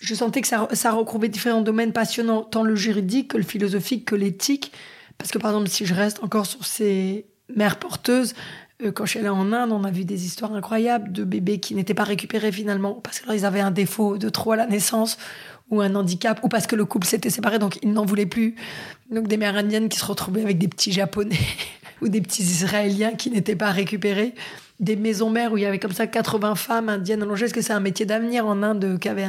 [0.00, 4.04] Je sentais que ça, ça recouvrait différents domaines passionnants, tant le juridique que le philosophique
[4.04, 4.70] que l'éthique.
[5.18, 8.34] Parce que par exemple, si je reste encore sur ces mères porteuses,
[8.94, 11.74] quand je suis allée en Inde, on a vu des histoires incroyables de bébés qui
[11.74, 15.16] n'étaient pas récupérés finalement parce qu'ils avaient un défaut de trop à la naissance
[15.70, 18.56] ou un handicap ou parce que le couple s'était séparé donc ils n'en voulaient plus.
[19.10, 21.38] Donc des mères indiennes qui se retrouvaient avec des petits japonais
[22.02, 24.34] ou des petits israéliens qui n'étaient pas récupérés.
[24.80, 27.46] Des maisons mères où il y avait comme ça 80 femmes indiennes allongées.
[27.46, 29.28] Est-ce que c'est un métier d'avenir en Inde qui avait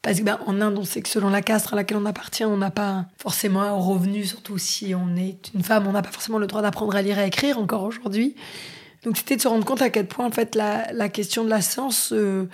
[0.00, 2.44] Parce que ben, en Inde, on sait que selon la caste à laquelle on appartient,
[2.44, 6.12] on n'a pas forcément un revenu, surtout si on est une femme, on n'a pas
[6.12, 8.36] forcément le droit d'apprendre à lire et à écrire encore aujourd'hui.
[9.06, 11.60] Donc c'était de se rendre compte à quel point en fait la, question de la
[11.60, 12.48] science euh,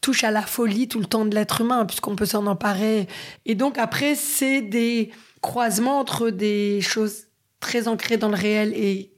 [0.00, 3.08] touche à la folie tout le temps de l'être humain puisqu'on peut s'en emparer.
[3.44, 7.24] Et donc après c'est des croisements entre des choses
[7.58, 9.10] très ancrées dans le réel et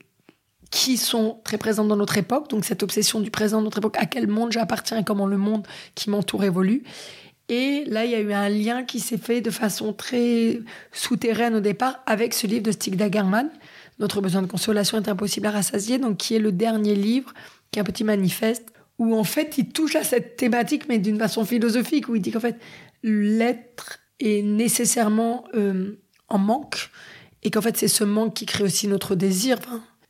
[0.71, 3.97] qui sont très présentes dans notre époque, donc cette obsession du présent de notre époque,
[3.99, 6.85] à quel monde j'appartiens et comment le monde qui m'entoure évolue.
[7.51, 10.61] Et là, il y a eu un lien qui s'est fait de façon très
[10.93, 13.51] souterraine au départ avec ce livre de Stig Dagerman,
[13.99, 17.33] notre besoin de consolation est impossible à rassasier, donc qui est le dernier livre,
[17.71, 21.19] qui est un petit manifeste, où en fait il touche à cette thématique, mais d'une
[21.19, 22.59] façon philosophique, où il dit qu'en fait
[23.03, 26.91] l'être est nécessairement euh, en manque,
[27.43, 29.59] et qu'en fait c'est ce manque qui crée aussi notre désir,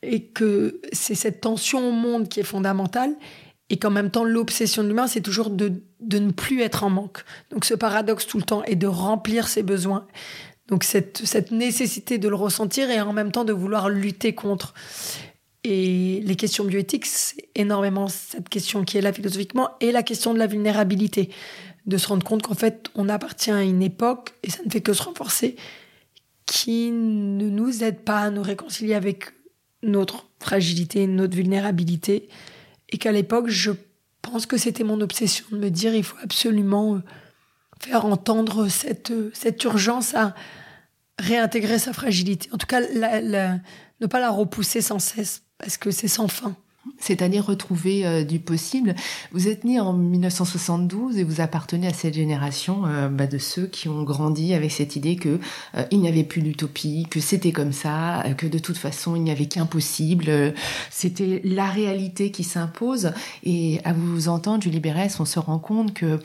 [0.02, 3.14] et que c'est cette tension au monde qui est fondamentale,
[3.70, 6.90] et qu'en même temps l'obsession de l'humain c'est toujours de, de ne plus être en
[6.90, 7.24] manque.
[7.50, 10.06] Donc ce paradoxe tout le temps est de remplir ses besoins.
[10.68, 14.74] Donc cette, nécessité de le ressentir et en même temps de vouloir lutter contre.
[15.64, 20.34] Et les questions bioéthiques, c'est énormément cette question qui est là philosophiquement et la question
[20.34, 21.30] de la vulnérabilité.
[21.86, 24.82] De se rendre compte qu'en fait, on appartient à une époque, et ça ne fait
[24.82, 25.56] que se renforcer,
[26.44, 29.24] qui ne nous aide pas à nous réconcilier avec
[29.82, 32.28] notre fragilité, notre vulnérabilité.
[32.90, 33.70] Et qu'à l'époque, je
[34.20, 36.98] pense que c'était mon obsession de me dire il faut absolument euh,
[37.80, 40.34] faire entendre cette, cette urgence à
[41.18, 42.48] réintégrer sa fragilité.
[42.52, 46.56] En tout cas, ne pas la repousser sans cesse, parce que c'est sans fin
[46.98, 48.94] c'est-à-dire retrouver euh, du possible.
[49.32, 53.66] Vous êtes né en 1972 et vous appartenez à cette génération euh, bah, de ceux
[53.66, 55.38] qui ont grandi avec cette idée que
[55.76, 59.22] euh, il n'y avait plus d'utopie, que c'était comme ça, que de toute façon il
[59.22, 60.54] n'y avait qu'un possible.
[60.90, 63.12] C'était la réalité qui s'impose.
[63.44, 66.20] Et à vous entendre, Julie Bérès, on se rend compte que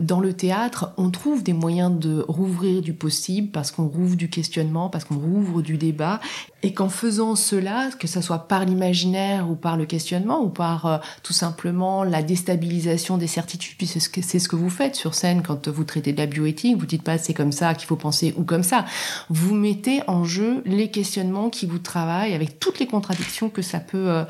[0.00, 4.28] dans le théâtre, on trouve des moyens de rouvrir du possible parce qu'on rouvre du
[4.28, 6.20] questionnement, parce qu'on rouvre du débat,
[6.66, 10.86] et qu'en faisant cela, que ce soit par l'imaginaire ou par le questionnement ou par
[10.86, 15.44] euh, tout simplement la déstabilisation des certitudes, puisque c'est ce que vous faites sur scène
[15.44, 18.34] quand vous traitez de la bioéthique, vous dites pas c'est comme ça qu'il faut penser
[18.36, 18.84] ou comme ça,
[19.28, 23.78] vous mettez en jeu les questionnements qui vous travaillent avec toutes les contradictions que ça
[23.78, 24.24] peut euh,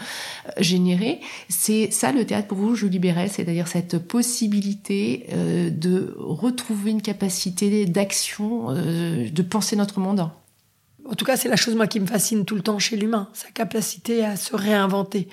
[0.58, 1.20] générer.
[1.48, 7.00] C'est ça le théâtre pour vous, je libérais, c'est-à-dire cette possibilité euh, de retrouver une
[7.00, 10.20] capacité d'action, euh, de penser notre monde
[11.08, 13.28] En tout cas, c'est la chose moi qui me fascine tout le temps chez l'humain,
[13.32, 15.28] sa capacité à se réinventer.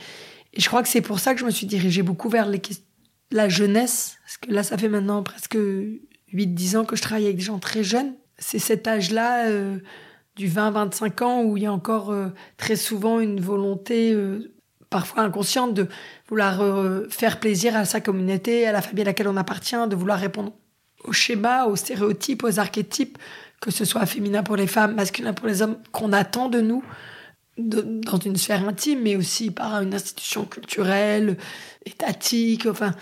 [0.53, 2.47] Et je crois que c'est pour ça que je me suis dirigée beaucoup vers
[3.31, 5.57] la jeunesse, parce que là, ça fait maintenant presque
[6.33, 8.13] 8-10 ans que je travaille avec des gens très jeunes.
[8.37, 9.49] C'est cet âge-là,
[10.35, 12.13] du 20-25 ans, où il y a encore
[12.57, 14.15] très souvent une volonté,
[14.91, 15.87] parfois inconsciente, de
[16.29, 16.61] vouloir
[17.09, 20.53] faire plaisir à sa communauté, à la famille à laquelle on appartient, de vouloir répondre
[21.03, 23.17] aux schémas, aux stéréotypes, aux archétypes,
[23.63, 26.83] que ce soit féminin pour les femmes, masculin pour les hommes, qu'on attend de nous
[27.57, 31.37] dans une sphère intime, mais aussi par une institution culturelle,
[31.85, 32.93] étatique, enfin,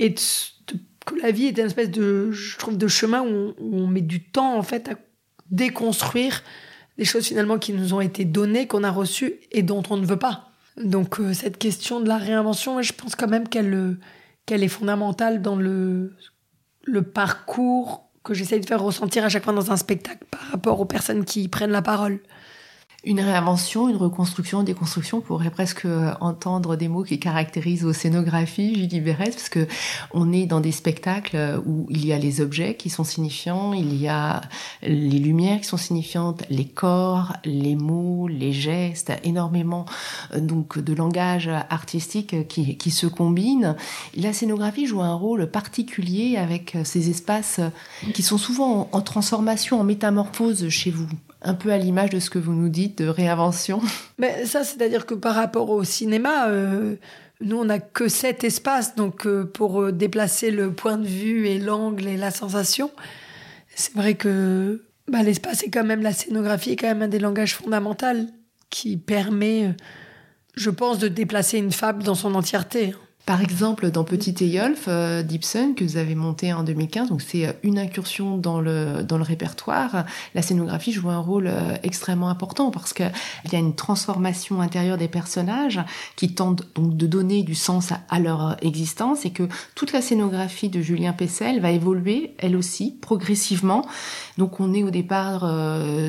[0.00, 4.00] et que la vie est une espèce de, je trouve, de chemin où on, met
[4.00, 4.94] du temps en fait à
[5.52, 6.42] déconstruire
[6.98, 10.06] des choses finalement qui nous ont été données, qu'on a reçues et dont on ne
[10.06, 10.50] veut pas.
[10.82, 13.98] Donc euh, cette question de la réinvention, je pense quand même qu'elle
[14.46, 16.10] qu'elle est fondamentale dans le
[17.14, 20.84] parcours que j'essaie de faire ressentir à chaque fois dans un spectacle par rapport aux
[20.84, 22.18] personnes qui prennent la parole
[23.06, 27.84] une réinvention, une reconstruction, une déconstruction, on pourrait presque euh, entendre des mots qui caractérisent
[27.84, 29.68] aux scénographies, Julie Bérez, parce que
[30.12, 33.94] on est dans des spectacles où il y a les objets qui sont signifiants, il
[33.94, 34.40] y a
[34.82, 39.86] les lumières qui sont signifiantes, les corps, les mots, les gestes, énormément
[40.34, 43.76] euh, donc de langage artistique qui, qui se combine.
[44.16, 47.60] La scénographie joue un rôle particulier avec euh, ces espaces
[48.14, 51.08] qui sont souvent en transformation, en métamorphose chez vous
[51.46, 53.80] un peu à l'image de ce que vous nous dites de réinvention.
[54.18, 56.96] Mais ça, c'est-à-dire que par rapport au cinéma, euh,
[57.40, 61.46] nous, on n'a que cet espace, donc euh, pour euh, déplacer le point de vue
[61.46, 62.90] et l'angle et la sensation,
[63.74, 67.20] c'est vrai que bah, l'espace est quand même, la scénographie est quand même un des
[67.20, 68.26] langages fondamentaux
[68.68, 69.74] qui permet,
[70.56, 72.94] je pense, de déplacer une fable dans son entièreté.
[73.26, 77.48] Par exemple, dans Petit Eyolf euh, d'Ibsen, que vous avez monté en 2015, donc c'est
[77.48, 80.04] euh, une incursion dans le, dans le répertoire,
[80.36, 83.10] la scénographie joue un rôle euh, extrêmement important parce qu'il
[83.50, 85.80] y a une transformation intérieure des personnages
[86.14, 90.68] qui tentent donc de donner du sens à, leur existence et que toute la scénographie
[90.68, 93.84] de Julien Pessel va évoluer, elle aussi, progressivement.
[94.38, 95.40] Donc on est au départ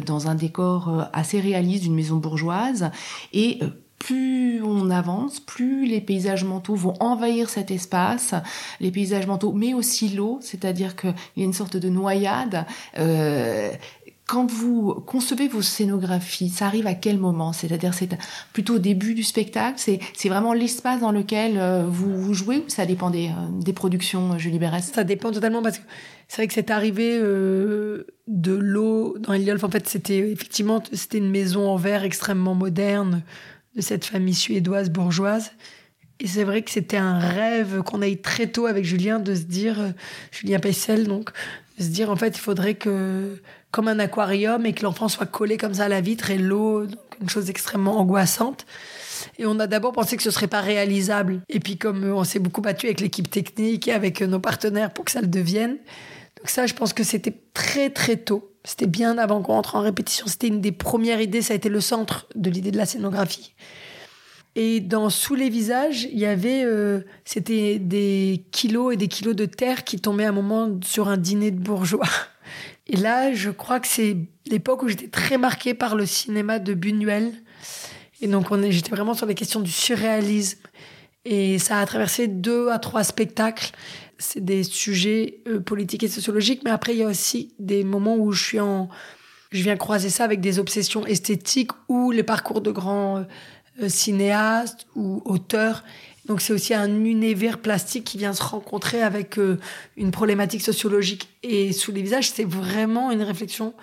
[0.06, 2.92] dans un décor assez réaliste d'une maison bourgeoise
[3.34, 3.60] et
[4.00, 8.34] plus on avance, plus les paysages mentaux vont envahir cet espace,
[8.80, 12.66] les paysages mentaux, mais aussi l'eau, c'est-à-dire qu'il y a une sorte de noyade.
[13.00, 13.72] Euh,
[14.28, 17.54] quand vous concevez vos scénographies, ça arrive à quel moment?
[17.54, 18.18] C'est-à-dire c'est
[18.52, 19.80] plutôt au début du spectacle?
[19.80, 24.60] C'est vraiment l'espace dans lequel euh, vous, jouez ou ça dépend des, euh, productions, Julie
[24.60, 25.84] Bérez Ça dépend totalement parce que
[26.28, 29.64] c'est vrai que c'est arrivé de l'eau dans Eliolf.
[29.64, 33.24] En fait, c'était effectivement c'était une maison en verre extrêmement moderne
[33.78, 35.52] de cette famille suédoise bourgeoise.
[36.20, 39.44] Et c'est vrai que c'était un rêve qu'on a très tôt avec Julien de se
[39.44, 39.92] dire, euh,
[40.32, 41.30] Julien Pessel, donc,
[41.78, 45.28] de se dire en fait, il faudrait que, comme un aquarium, et que l'enfant soit
[45.28, 46.88] collé comme ça à la vitre et l'eau,
[47.22, 48.66] une chose extrêmement angoissante.
[49.38, 51.42] Et on a d'abord pensé que ce serait pas réalisable.
[51.50, 54.40] Et puis comme euh, on s'est beaucoup battu avec l'équipe technique et avec euh, nos
[54.40, 55.78] partenaires pour que ça le devienne.
[56.38, 58.52] Donc ça, je pense que c'était très très tôt.
[58.68, 60.28] C'était bien avant qu'on entre en répétition.
[60.28, 61.42] C'était une des premières idées.
[61.42, 63.54] Ça a été le centre de l'idée de la scénographie.
[64.56, 69.38] Et dans Sous les visages, il y avait, euh, c'était des kilos et des kilos
[69.38, 72.10] de terre qui tombaient à un moment sur un dîner de bourgeois.
[72.88, 76.74] Et là, je crois que c'est l'époque où j'étais très marquée par le cinéma de
[76.74, 77.32] Buñuel.
[78.20, 80.60] Et donc, on j'étais vraiment sur les questions du surréalisme.
[81.24, 83.72] Et ça a traversé deux à trois spectacles
[84.20, 88.16] c'est des sujets euh, politiques et sociologiques, mais après, il y a aussi des moments
[88.18, 88.90] où je suis en,
[89.52, 93.26] je viens croiser ça avec des obsessions esthétiques ou les parcours de grands
[93.82, 95.84] euh, cinéastes ou auteurs.
[96.26, 99.60] Donc c'est aussi un univers plastique qui vient se rencontrer avec euh,
[99.96, 101.30] une problématique sociologique.
[101.44, 103.74] Et sous les visages, c'est vraiment une réflexion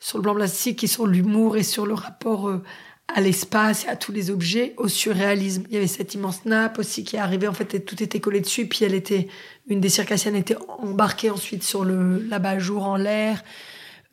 [0.00, 2.60] sur le blanc plastique et sur l'humour et sur le rapport
[3.08, 5.64] à l'espace et à tous les objets, au surréalisme.
[5.68, 8.20] Il y avait cette immense nappe aussi qui est arrivée, en fait, et tout était
[8.20, 9.28] collé dessus, puis elle était,
[9.68, 13.42] une des circassiennes était embarquée ensuite sur le l'abat-jour en l'air.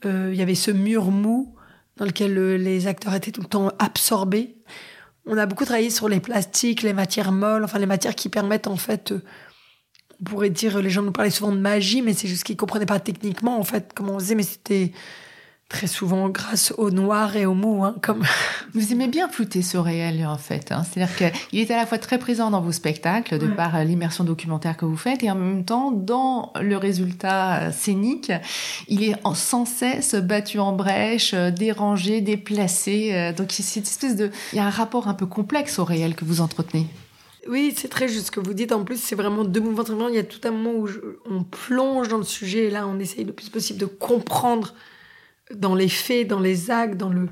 [0.06, 1.56] Euh, il y avait ce mur mou
[1.98, 4.56] dans lequel les acteurs étaient tout le temps absorbés.
[5.26, 8.68] On a beaucoup travaillé sur les plastiques, les matières molles, enfin les matières qui permettent
[8.68, 9.22] en fait, euh,
[10.20, 12.86] on pourrait dire, les gens nous parlaient souvent de magie, mais c'est juste qu'ils comprenaient
[12.86, 14.92] pas techniquement en fait comment on faisait, mais c'était
[15.72, 17.86] très souvent grâce au noir et au mou.
[17.86, 18.24] Hein, comme...
[18.74, 20.72] Vous aimez bien flouter ce réel, en fait.
[20.72, 20.84] Hein.
[20.84, 24.24] C'est-à-dire qu'il est à la fois très présent dans vos spectacles, de par euh, l'immersion
[24.24, 28.32] documentaire que vous faites, et en même temps, dans le résultat euh, scénique,
[28.90, 33.34] il est sans cesse battu en brèche, euh, dérangé, déplacé.
[33.38, 34.30] Donc, c'est une espèce de...
[34.52, 36.88] Il y a un rapport un peu complexe au réel que vous entretenez.
[37.48, 38.74] Oui, c'est très juste ce que vous dites.
[38.74, 40.10] En plus, c'est vraiment deux mouvements.
[40.10, 40.88] Il y a tout un moment où
[41.30, 44.74] on plonge dans le sujet et là, on essaye le plus possible de comprendre
[45.56, 47.28] dans les faits, dans les actes, dans le,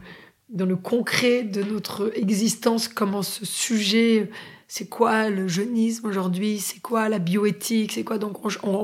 [0.50, 4.30] dans le concret de notre existence, comment ce sujet,
[4.68, 8.38] c'est quoi le jeunisme aujourd'hui, c'est quoi la bioéthique, c'est quoi donc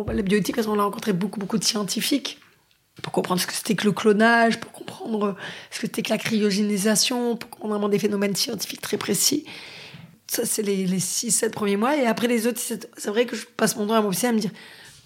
[0.08, 2.40] la bioéthique parce qu'on a rencontré beaucoup beaucoup de scientifiques
[3.02, 5.36] pour comprendre ce que c'était que le clonage, pour comprendre
[5.70, 9.46] ce que c'était que la cryogénisation, pour comprendre vraiment des phénomènes scientifiques très précis.
[10.28, 11.98] Ça, c'est les, les 6-7 premiers mois.
[11.98, 14.40] Et après les autres, c'est vrai que je passe mon temps à m'observer, à me
[14.40, 14.52] dire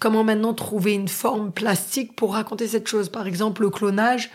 [0.00, 3.08] comment maintenant trouver une forme plastique pour raconter cette chose?
[3.08, 4.30] Par exemple, le clonage.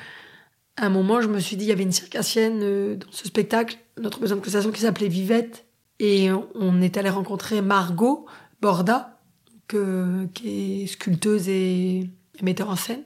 [0.78, 3.26] À un moment, je me suis dit, il y avait une circassienne euh, dans ce
[3.26, 5.66] spectacle, notre maison de constatation, qui s'appelait Vivette.
[6.00, 8.26] Et on est allé rencontrer Margot
[8.62, 9.20] Borda,
[9.68, 12.10] que, qui est sculpteuse et
[12.42, 13.04] metteur en scène.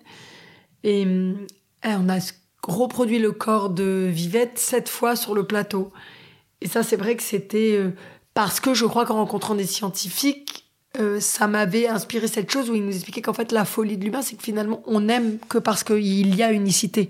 [0.84, 2.19] Et eh, on a
[2.63, 5.91] reproduit le corps de Vivette sept fois sur le plateau.
[6.62, 7.91] Et ça, c'est vrai que c'était euh,
[8.34, 10.59] parce que je crois qu'en rencontrant des scientifiques,
[10.99, 14.03] euh, ça m'avait inspiré cette chose où ils nous expliquaient qu'en fait, la folie de
[14.03, 17.09] l'humain, c'est que finalement, on n'aime que parce qu'il y a unicité.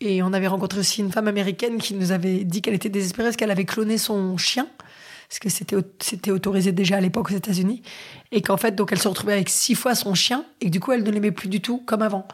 [0.00, 3.28] Et on avait rencontré aussi une femme américaine qui nous avait dit qu'elle était désespérée
[3.28, 4.68] parce qu'elle avait cloné son chien
[5.28, 7.82] parce que c'était c'était autorisé déjà à l'époque aux États-Unis
[8.32, 10.80] et qu'en fait donc elle se retrouvait avec six fois son chien et que du
[10.80, 12.26] coup elle ne l'aimait plus du tout comme avant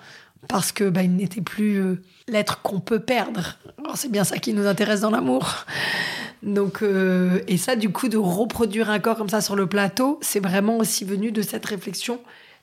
[0.49, 3.59] parce que bah, il n'était plus euh, l'être qu'on peut perdre.
[3.95, 5.65] C'est bien ça qui nous intéresse dans l'amour.
[6.43, 10.19] Donc euh, et ça du coup de reproduire un corps comme ça sur le plateau,
[10.21, 12.21] c'est vraiment aussi venu de cette réflexion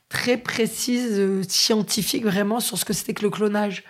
[0.08, 3.82] très précise euh, scientifique vraiment sur ce que c'était que le clonage.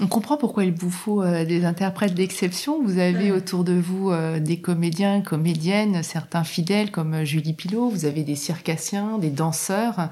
[0.00, 2.82] On comprend pourquoi il vous faut des interprètes d'exception.
[2.82, 8.24] Vous avez autour de vous des comédiens, comédiennes, certains fidèles comme Julie Pilot, vous avez
[8.24, 10.10] des circassiens, des danseurs.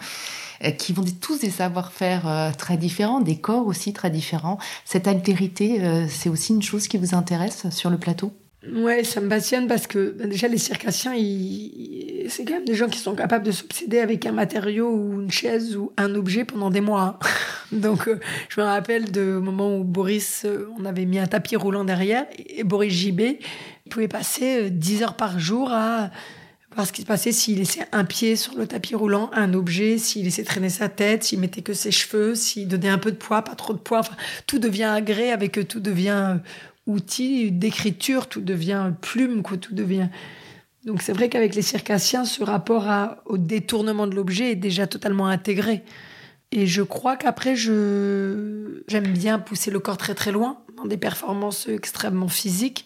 [0.64, 4.58] Euh, qui vont tous des savoir-faire euh, très différents, des corps aussi très différents.
[4.84, 8.32] Cette altérité, euh, c'est aussi une chose qui vous intéresse sur le plateau?
[8.70, 11.14] Ouais, ça me passionne parce que bah, déjà les circassiens,
[12.29, 15.33] c'est quand même des gens qui sont capables de s'obséder avec un matériau ou une
[15.33, 17.18] chaise ou un objet pendant des mois.
[17.20, 17.27] Hein.
[17.72, 18.09] Donc
[18.48, 20.46] je me rappelle de moment où Boris,
[20.79, 25.16] on avait mis un tapis roulant derrière et Boris JB, il pouvait passer 10 heures
[25.16, 26.11] par jour à
[26.75, 29.98] voir ce qui se passait s'il laissait un pied sur le tapis roulant, un objet,
[29.98, 33.16] s'il laissait traîner sa tête, s'il mettait que ses cheveux, s'il donnait un peu de
[33.16, 33.98] poids, pas trop de poids.
[33.98, 36.38] Enfin, tout devient agré avec tout devient
[36.86, 40.08] outil d'écriture, tout devient plume, quoi, tout devient.
[40.84, 42.88] Donc c'est vrai qu'avec les circassiens, ce rapport
[43.26, 45.82] au détournement de l'objet est déjà totalement intégré.
[46.50, 50.96] Et je crois qu'après, je j'aime bien pousser le corps très très loin dans des
[50.98, 52.84] performances extrêmement physiques,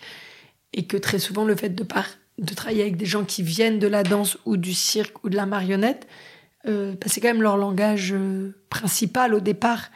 [0.72, 2.06] et que très souvent le fait de part
[2.38, 5.36] de travailler avec des gens qui viennent de la danse ou du cirque ou de
[5.36, 6.06] la marionnette,
[6.66, 9.90] euh, bah, c'est quand même leur langage euh, principal au départ.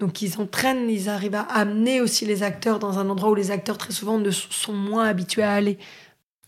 [0.00, 3.50] Donc ils entraînent, ils arrivent à amener aussi les acteurs dans un endroit où les
[3.50, 5.78] acteurs très souvent ne sont moins habitués à aller.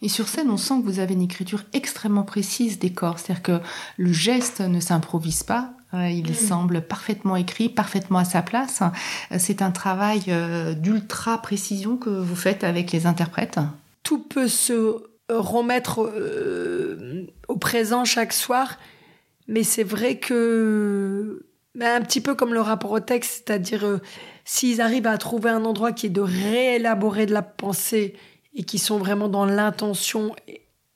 [0.01, 3.21] Et sur scène, on sent que vous avez une écriture extrêmement précise des corps.
[3.21, 3.61] C'est-à-dire que
[3.99, 5.75] le geste ne s'improvise pas.
[5.95, 6.35] Euh, il mm.
[6.35, 8.83] semble parfaitement écrit, parfaitement à sa place.
[9.39, 10.23] C'est un travail
[10.77, 13.61] d'ultra précision que vous faites avec les interprètes.
[14.03, 18.79] Tout peut se remettre euh, au présent chaque soir.
[19.49, 21.45] Mais c'est vrai que,
[21.81, 24.01] un petit peu comme le rapport au texte, c'est-à-dire euh,
[24.45, 28.15] s'ils arrivent à trouver un endroit qui est de réélaborer de la pensée
[28.55, 30.35] et qui sont vraiment dans l'intention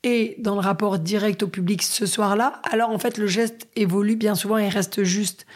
[0.03, 4.17] et dans le rapport direct au public ce soir-là, alors en fait le geste évolue
[4.17, 5.47] bien souvent et reste juste.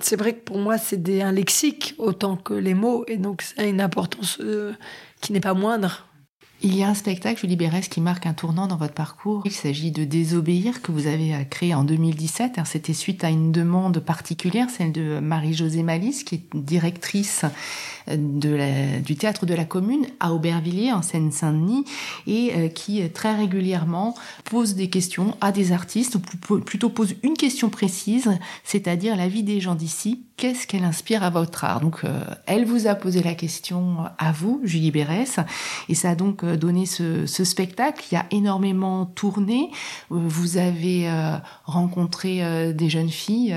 [0.00, 3.62] C'est vrai que pour moi c'est un lexique autant que les mots et donc ça
[3.62, 4.74] a une importance euh,
[5.20, 6.06] qui n'est pas moindre.
[6.62, 9.42] Il y a un spectacle, Julie Bérès, qui marque un tournant dans votre parcours.
[9.44, 12.60] Il s'agit de Désobéir, que vous avez créé en 2017.
[12.64, 17.44] C'était suite à une demande particulière, celle de Marie-Josée Malice, qui est directrice
[18.08, 21.84] de du théâtre de la commune à Aubervilliers en Seine-Saint-Denis
[22.26, 24.14] et euh, qui euh, très régulièrement
[24.44, 28.30] pose des questions à des artistes ou plutôt pose une question précise,
[28.64, 30.22] c'est-à-dire la vie des gens d'ici.
[30.36, 31.80] Qu'est-ce qu'elle inspire à votre art?
[31.80, 35.38] Donc, euh, elle vous a posé la question à vous, Julie Bérès,
[35.88, 39.70] et ça a donc donné ce spectacle qui a énormément tourné.
[40.10, 41.10] Vous avez
[41.64, 43.56] rencontré des jeunes filles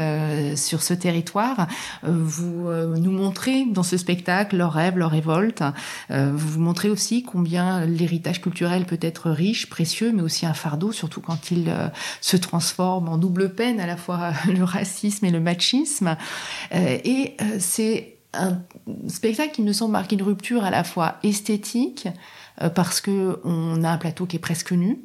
[0.56, 1.68] sur ce territoire.
[2.04, 5.64] Vous nous montrez dans ce spectacle leurs rêves, leurs révoltes.
[6.12, 10.54] Euh, vous vous montrez aussi combien l'héritage culturel peut être riche, précieux, mais aussi un
[10.54, 11.88] fardeau, surtout quand il euh,
[12.22, 16.16] se transforme en double peine, à la fois le racisme et le machisme.
[16.74, 18.60] Euh, et c'est un
[19.08, 22.08] spectacle qui me semble marquer une rupture à la fois esthétique,
[22.76, 25.00] parce que on a un plateau qui est presque nu,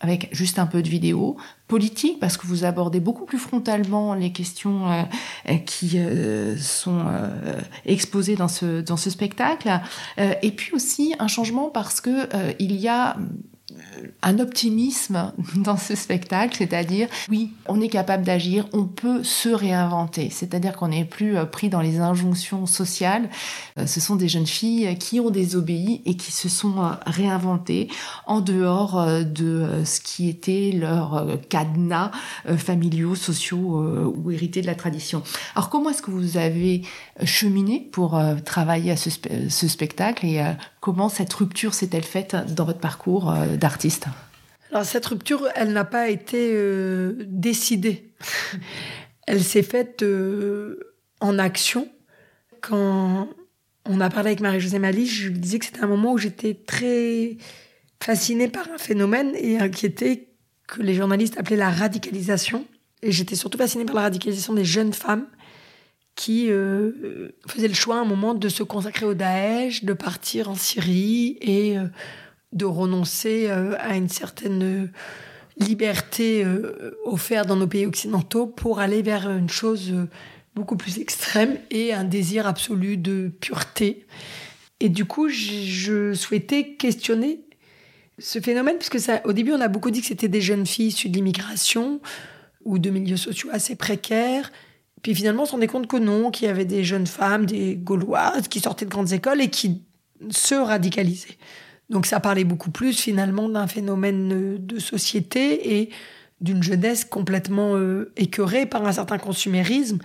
[0.00, 1.36] avec juste un peu de vidéo,
[1.68, 7.60] politique, parce que vous abordez beaucoup plus frontalement les questions euh, qui euh, sont euh,
[7.84, 9.70] exposées dans ce, dans ce spectacle,
[10.18, 12.28] et puis aussi un changement parce que
[12.58, 13.16] il y a
[14.22, 20.30] un optimisme dans ce spectacle, c'est-à-dire, oui, on est capable d'agir, on peut se réinventer,
[20.30, 23.28] c'est-à-dire qu'on n'est plus euh, pris dans les injonctions sociales.
[23.78, 27.88] Euh, ce sont des jeunes filles qui ont désobéi et qui se sont réinventées
[28.26, 32.10] en dehors de ce qui était leur cadenas
[32.56, 35.22] familiaux, sociaux ou hérités de la tradition.
[35.54, 36.82] Alors, comment est-ce que vous avez
[37.24, 39.10] cheminé pour travailler à ce,
[39.48, 40.42] ce spectacle et
[40.80, 44.06] comment cette rupture s'est-elle faite dans votre parcours euh, d'artiste?
[44.70, 48.12] Alors cette rupture, elle n'a pas été euh, décidée.
[49.26, 51.88] elle s'est faite euh, en action.
[52.60, 53.28] Quand
[53.86, 56.54] on a parlé avec Marie-Josée Mali, je lui disais que c'était un moment où j'étais
[56.54, 57.36] très
[58.02, 60.28] fascinée par un phénomène et inquiétée
[60.66, 62.66] que les journalistes appelaient la radicalisation.
[63.02, 65.26] Et j'étais surtout fascinée par la radicalisation des jeunes femmes
[66.20, 66.50] qui
[67.46, 71.38] faisaient le choix à un moment de se consacrer au Daesh, de partir en Syrie
[71.40, 71.78] et
[72.52, 74.86] de renoncer euh, à une certaine euh,
[75.58, 79.94] liberté euh, offerte dans nos pays occidentaux pour aller vers une chose
[80.54, 84.06] beaucoup plus extrême et un désir absolu de pureté.
[84.80, 87.40] Et du coup, je souhaitais questionner
[88.18, 90.88] ce phénomène, puisque ça, au début, on a beaucoup dit que c'était des jeunes filles
[90.88, 92.00] issues de l'immigration
[92.64, 94.50] ou de milieux sociaux assez précaires.
[95.02, 97.76] Puis finalement, on se rendait compte que non, qu'il y avait des jeunes femmes, des
[97.76, 99.82] Gauloises, qui sortaient de grandes écoles et qui
[100.30, 101.38] se radicalisaient.
[101.88, 105.90] Donc ça parlait beaucoup plus finalement d'un phénomène de société et
[106.40, 109.98] d'une jeunesse complètement euh, écœurée par un certain consumérisme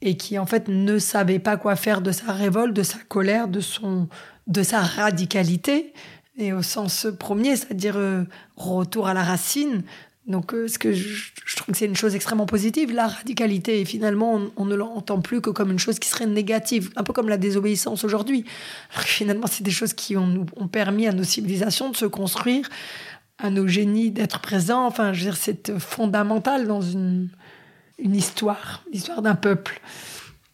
[0.00, 3.48] et qui en fait ne savait pas quoi faire de sa révolte, de sa colère,
[3.48, 4.08] de son
[4.46, 5.92] de sa radicalité
[6.38, 8.24] et au sens premier, c'est-à-dire euh,
[8.56, 9.82] retour à la racine,
[10.28, 13.80] donc, euh, ce que je, trouve que c'est une chose extrêmement positive, la radicalité.
[13.80, 17.14] Et finalement, on, ne l'entend plus que comme une chose qui serait négative, un peu
[17.14, 18.44] comme la désobéissance aujourd'hui.
[18.90, 22.68] Finalement, c'est des choses qui ont, ont, permis à nos civilisations de se construire,
[23.38, 24.86] à nos génies d'être présents.
[24.86, 27.30] Enfin, je veux dire, c'est fondamental dans une,
[27.98, 29.80] une histoire, l'histoire d'un peuple.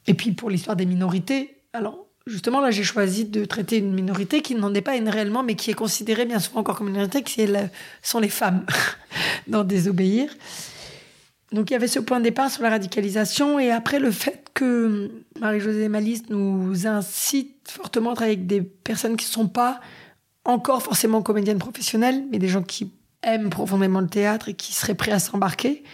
[0.07, 4.41] Et puis, pour l'histoire des minorités, alors, Justement, là, j'ai choisi de traiter une minorité
[4.41, 6.95] qui n'en est pas une réellement, mais qui est considérée bien souvent encore comme une
[6.95, 7.47] minorité, qui
[8.03, 8.65] sont les femmes
[9.47, 10.31] dans Désobéir.
[11.53, 14.49] Donc il y avait ce point de départ sur la radicalisation, et après le fait
[14.55, 19.81] que Marie-Josée Malice nous incite fortement à travailler avec des personnes qui ne sont pas
[20.45, 22.91] encore forcément comédiennes professionnelles, mais des gens qui
[23.23, 25.85] aiment profondément le théâtre et qui seraient prêts à s'embarquer.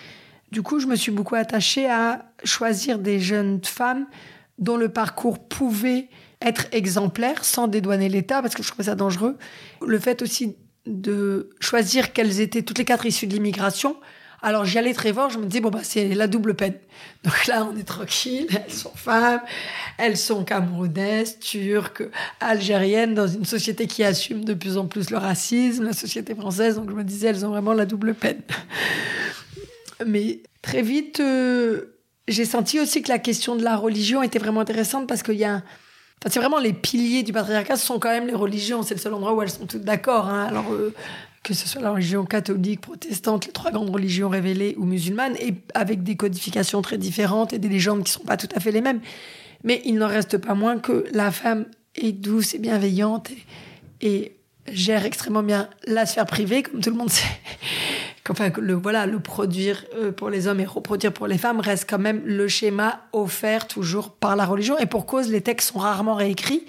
[0.53, 4.07] Du coup, je me suis beaucoup attachée à choisir des jeunes femmes
[4.61, 6.09] dont le parcours pouvait
[6.43, 9.37] être exemplaire sans dédouaner l'État, parce que je trouvais ça dangereux.
[9.85, 10.57] Le fait aussi
[10.87, 13.97] de choisir qu'elles étaient toutes les quatre issues de l'immigration.
[14.43, 16.75] Alors j'y allais très fort, je me disais, bon, bah, c'est la double peine.
[17.25, 19.43] Donc là, on est tranquille, elles sont femmes,
[19.99, 22.05] elles sont camerounaises, turques,
[22.41, 26.77] algériennes, dans une société qui assume de plus en plus le racisme, la société française,
[26.77, 28.41] donc je me disais, elles ont vraiment la double peine.
[30.07, 32.00] Mais très vite, euh,
[32.31, 35.45] j'ai senti aussi que la question de la religion était vraiment intéressante parce qu'il y
[35.45, 35.57] a.
[36.23, 38.83] Enfin, c'est vraiment les piliers du patriarcat, ce sont quand même les religions.
[38.83, 40.29] C'est le seul endroit où elles sont toutes d'accord.
[40.29, 40.45] Hein.
[40.45, 40.95] Alors, euh,
[41.43, 45.55] que ce soit la religion catholique, protestante, les trois grandes religions révélées ou musulmanes, et
[45.75, 48.83] avec des codifications très différentes et des légendes qui sont pas tout à fait les
[48.83, 49.01] mêmes.
[49.65, 53.31] Mais il n'en reste pas moins que la femme est douce et bienveillante
[54.01, 54.37] et
[54.71, 57.25] gère extrêmement bien la sphère privée, comme tout le monde sait
[58.29, 61.89] enfin le voilà le produire euh, pour les hommes et reproduire pour les femmes reste
[61.89, 64.79] quand même le schéma offert toujours par la religion.
[64.79, 66.67] Et pour cause les textes sont rarement réécrits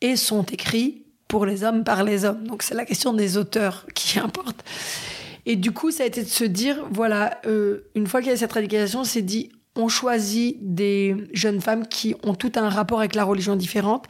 [0.00, 2.46] et sont écrits pour les hommes par les hommes.
[2.46, 4.64] Donc c'est la question des auteurs qui importe.
[5.46, 8.34] Et du coup ça a été de se dire voilà euh, une fois qu'il y
[8.34, 12.98] a cette radicalisation c'est dit on choisit des jeunes femmes qui ont tout un rapport
[12.98, 14.06] avec la religion différente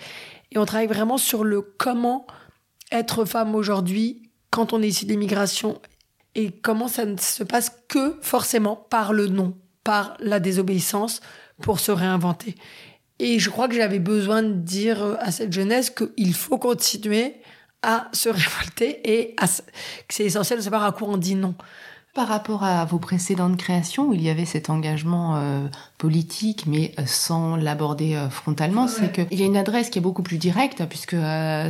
[0.50, 2.26] et on travaille vraiment sur le comment
[2.90, 5.80] être femme aujourd'hui quand on est issu de l'immigration
[6.34, 11.20] et comment ça ne se passe que forcément par le non, par la désobéissance
[11.62, 12.54] pour se réinventer.
[13.18, 17.36] Et je crois que j'avais besoin de dire à cette jeunesse qu'il faut continuer
[17.82, 21.54] à se révolter et que c'est essentiel de savoir à quoi on dit non.
[22.12, 26.92] Par rapport à vos précédentes créations, où il y avait cet engagement euh, politique, mais
[26.98, 30.38] euh, sans l'aborder euh, frontalement, c'est qu'il y a une adresse qui est beaucoup plus
[30.38, 31.14] directe, puisque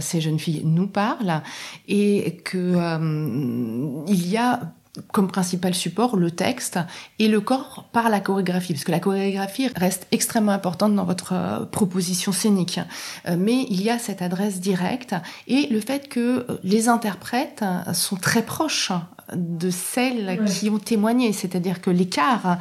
[0.00, 1.42] ces jeunes filles nous parlent,
[1.88, 2.74] et que
[4.08, 4.60] il y a
[5.12, 6.78] comme principal support le texte
[7.18, 11.68] et le corps par la chorégraphie, parce que la chorégraphie reste extrêmement importante dans votre
[11.70, 12.80] proposition scénique.
[13.38, 15.14] mais il y a cette adresse directe
[15.46, 18.90] et le fait que les interprètes sont très proches
[19.34, 21.32] de celles qui ont témoigné.
[21.32, 22.58] C'est-à-dire que l'écart,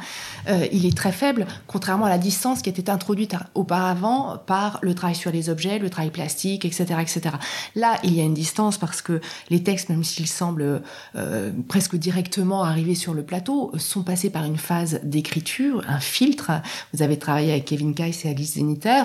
[0.48, 4.94] euh, il est très faible, contrairement à la distance qui était introduite auparavant par le
[4.94, 7.36] travail sur les objets, le travail plastique, etc., etc.
[7.74, 10.82] Là, il y a une distance parce que les textes, même s'ils semblent
[11.16, 16.50] euh, presque directement arriver sur le plateau, sont passés par une phase d'écriture, un filtre.
[16.92, 19.02] Vous avez travaillé avec Kevin Keiss et Alice Zeniter,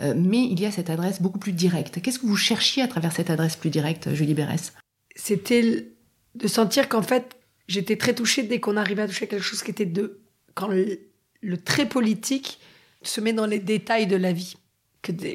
[0.00, 2.00] euh, mais il y a cette adresse beaucoup plus directe.
[2.00, 4.72] Qu'est-ce que vous cherchiez à travers cette adresse plus directe, Julie Bérès?
[5.16, 5.97] C'était
[6.34, 9.70] de sentir qu'en fait, j'étais très touchée dès qu'on arrivait à toucher quelque chose qui
[9.70, 10.20] était de
[10.54, 12.58] quand le, trait politique
[13.02, 14.56] se met dans les détails de la vie.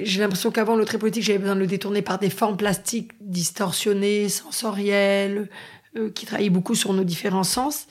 [0.03, 3.11] J'ai l'impression qu'avant, le trait politique, j'avais besoin de le détourner par des formes plastiques
[3.21, 5.49] distorsionnées, sensorielles,
[5.95, 7.87] euh, qui travaillaient beaucoup sur nos différents sens.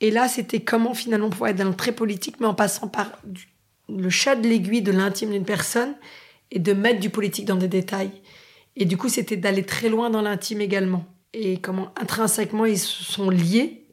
[0.00, 3.12] Et là, c'était comment finalement pouvoir être dans le trait politique, mais en passant par
[3.88, 5.94] le chat de l'aiguille de l'intime d'une personne
[6.50, 8.10] et de mettre du politique dans des détails.
[8.74, 11.06] Et du coup, c'était d'aller très loin dans l'intime également
[11.38, 13.84] et comment intrinsèquement ils sont liés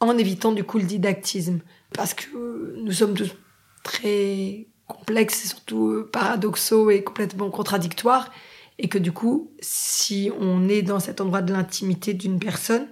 [0.00, 1.60] en évitant du coup le didactisme.
[1.92, 3.34] Parce que nous sommes tous
[3.82, 8.32] très complexes et surtout euh, paradoxaux et complètement contradictoires.
[8.78, 12.86] Et que du coup, si on est dans cet endroit de l'intimité d'une personne,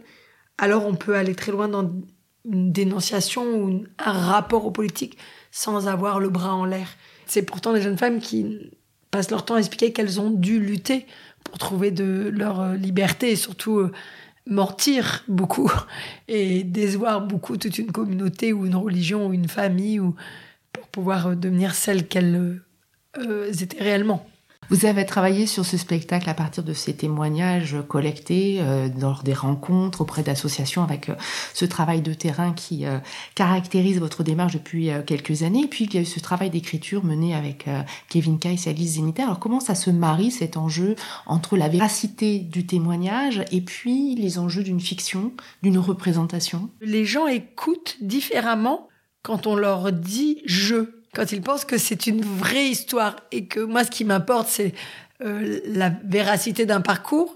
[0.58, 1.90] alors on peut aller très loin dans
[2.44, 5.18] une dénonciation ou un rapport aux politiques
[5.50, 6.88] sans avoir le bras en l'air.
[7.26, 8.70] C'est pourtant des jeunes femmes qui
[9.10, 11.06] passent leur temps à expliquer qu'elles ont dû lutter
[11.44, 13.92] pour trouver de leur euh, liberté et surtout euh,
[14.46, 15.70] mentir beaucoup
[16.28, 20.16] et décevoir beaucoup toute une communauté ou une religion ou une famille ou
[20.72, 22.60] pour pouvoir euh, devenir celles qu'elles
[23.60, 24.26] étaient réellement.
[24.70, 29.34] Vous avez travaillé sur ce spectacle à partir de ces témoignages collectés euh, lors des
[29.34, 31.14] rencontres auprès d'associations avec euh,
[31.52, 32.98] ce travail de terrain qui euh,
[33.34, 35.64] caractérise votre démarche depuis quelques années.
[35.64, 37.66] Et puis il y a eu ce travail d'écriture mené avec
[38.08, 39.22] Kevin Kais et Alice Zeniter.
[39.22, 40.96] Alors comment ça se marie cet enjeu
[41.26, 46.70] entre la véracité du témoignage et puis les enjeux d'une fiction, d'une représentation?
[46.80, 48.88] Les gens écoutent différemment
[49.22, 53.60] quand on leur dit je quand ils pensent que c'est une vraie histoire et que
[53.60, 54.74] moi, ce qui m'importe, c'est
[55.22, 57.34] euh, la véracité d'un parcours.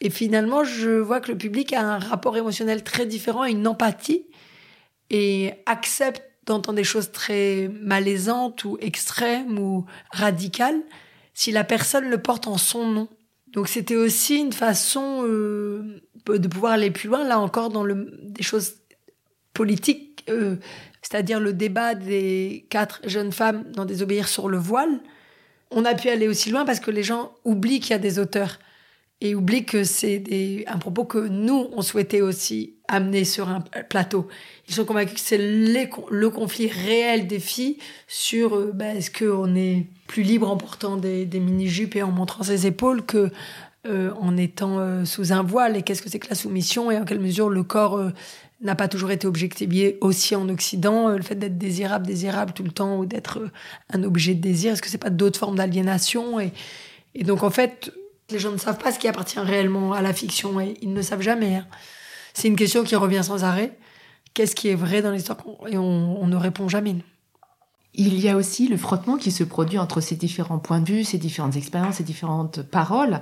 [0.00, 4.26] Et finalement, je vois que le public a un rapport émotionnel très différent, une empathie,
[5.10, 10.80] et accepte d'entendre des choses très malaisantes ou extrêmes ou radicales
[11.34, 13.08] si la personne le porte en son nom.
[13.48, 18.18] Donc c'était aussi une façon euh, de pouvoir aller plus loin, là encore, dans le,
[18.22, 18.74] des choses
[19.54, 20.24] politiques.
[20.28, 20.56] Euh,
[21.02, 25.00] c'est-à-dire le débat des quatre jeunes femmes dans Désobéir sur le voile,
[25.70, 28.18] on a pu aller aussi loin parce que les gens oublient qu'il y a des
[28.18, 28.58] auteurs
[29.20, 34.28] et oublient que c'est un propos que nous, on souhaitait aussi amener sur un plateau.
[34.68, 37.76] Ils sont convaincus que c'est le conflit réel des filles
[38.08, 42.42] sur euh, bah, est-ce qu'on est plus libre en portant des, mini-jupes et en montrant
[42.42, 43.30] ses épaules que
[43.86, 46.98] euh, en étant euh, sous un voile et qu'est-ce que c'est que la soumission et
[46.98, 48.10] en quelle mesure le corps
[48.60, 51.08] n'a pas toujours été objectivé aussi en Occident.
[51.08, 53.50] Euh, le fait d'être désirable, désirable tout le temps, ou d'être euh,
[53.92, 56.52] un objet de désir, est-ce que c'est pas d'autres formes d'aliénation et,
[57.14, 57.92] et, donc en fait,
[58.30, 61.02] les gens ne savent pas ce qui appartient réellement à la fiction et ils ne
[61.02, 61.56] savent jamais.
[61.56, 61.66] Hein.
[62.34, 63.76] C'est une question qui revient sans arrêt.
[64.34, 65.38] Qu'est-ce qui est vrai dans l'histoire
[65.68, 66.96] Et on ne répond jamais.
[67.94, 71.04] Il y a aussi le frottement qui se produit entre ces différents points de vue,
[71.04, 73.20] ces différentes expériences, ces différentes paroles.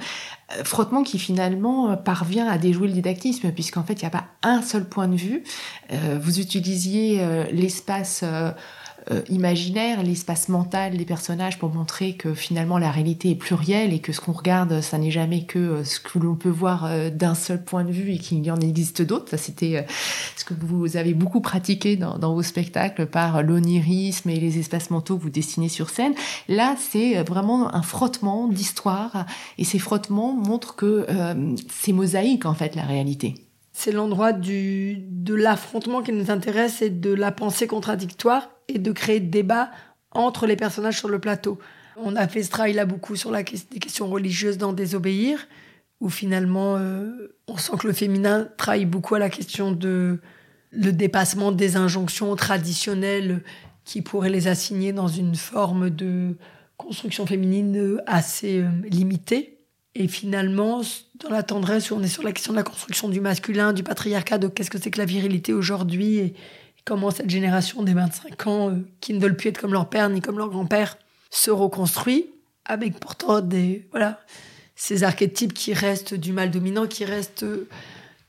[0.53, 4.27] Euh, frottement qui finalement parvient à déjouer le didactisme, puisqu'en fait, il n'y a pas
[4.43, 5.43] un seul point de vue.
[5.93, 8.25] Euh, vous utilisiez euh, l'espace
[9.11, 14.01] euh, imaginaire, l'espace mental des personnages pour montrer que finalement la réalité est plurielle et
[14.01, 17.09] que ce qu'on regarde, ça n'est jamais que euh, ce que l'on peut voir euh,
[17.09, 19.31] d'un seul point de vue et qu'il y en existe d'autres.
[19.31, 19.87] Ça, c'était
[20.37, 25.17] ce que vous avez beaucoup pratiqué dans, vos spectacles par l'onirisme et les espaces mentaux
[25.17, 26.15] que vous dessinez sur scène.
[26.49, 31.07] Là, c'est vraiment un frottement d'histoire et ces frottements montrent que
[31.71, 33.48] c'est mosaïque en fait la réalité.
[33.81, 38.91] C'est l'endroit du, de l'affrontement qui nous intéresse et de la pensée contradictoire et de
[38.91, 39.71] créer des débats
[40.11, 41.61] entre les personnages sur le plateau.
[41.97, 45.47] On a fait ce travail-là beaucoup sur la, questions religieuses dans Désobéir,
[46.01, 50.19] où finalement euh, on sent que le féminin travaille beaucoup à la question de
[50.73, 53.45] le dépassement des injonctions traditionnelles
[53.85, 56.35] qui pourraient les assigner dans une forme de
[56.79, 59.58] construction féminine assez euh, limitée.
[59.95, 60.83] Et finalement,
[61.17, 63.83] dans la tendresse, où on est sur la question de la construction du masculin, du
[63.83, 66.35] patriarcat, de qu'est-ce que c'est que la virilité aujourd'hui, et,
[66.85, 70.09] comment cette génération des 25 ans, euh, qui ne veulent plus être comme leur père
[70.09, 70.97] ni comme leur grand-père,
[71.31, 72.31] se reconstruit,
[72.65, 74.21] avec pourtant des, voilà,
[74.75, 77.69] ces archétypes qui restent du mal dominant, qui restent euh,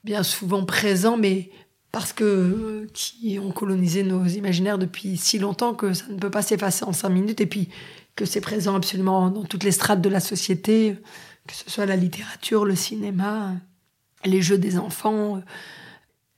[0.03, 1.51] bien souvent présents, mais
[1.91, 6.31] parce que euh, qui ont colonisé nos imaginaires depuis si longtemps que ça ne peut
[6.31, 7.69] pas s'effacer en cinq minutes, et puis
[8.15, 10.97] que c'est présent absolument dans toutes les strates de la société,
[11.49, 13.53] que ce soit la littérature, le cinéma,
[14.23, 15.41] les jeux des enfants,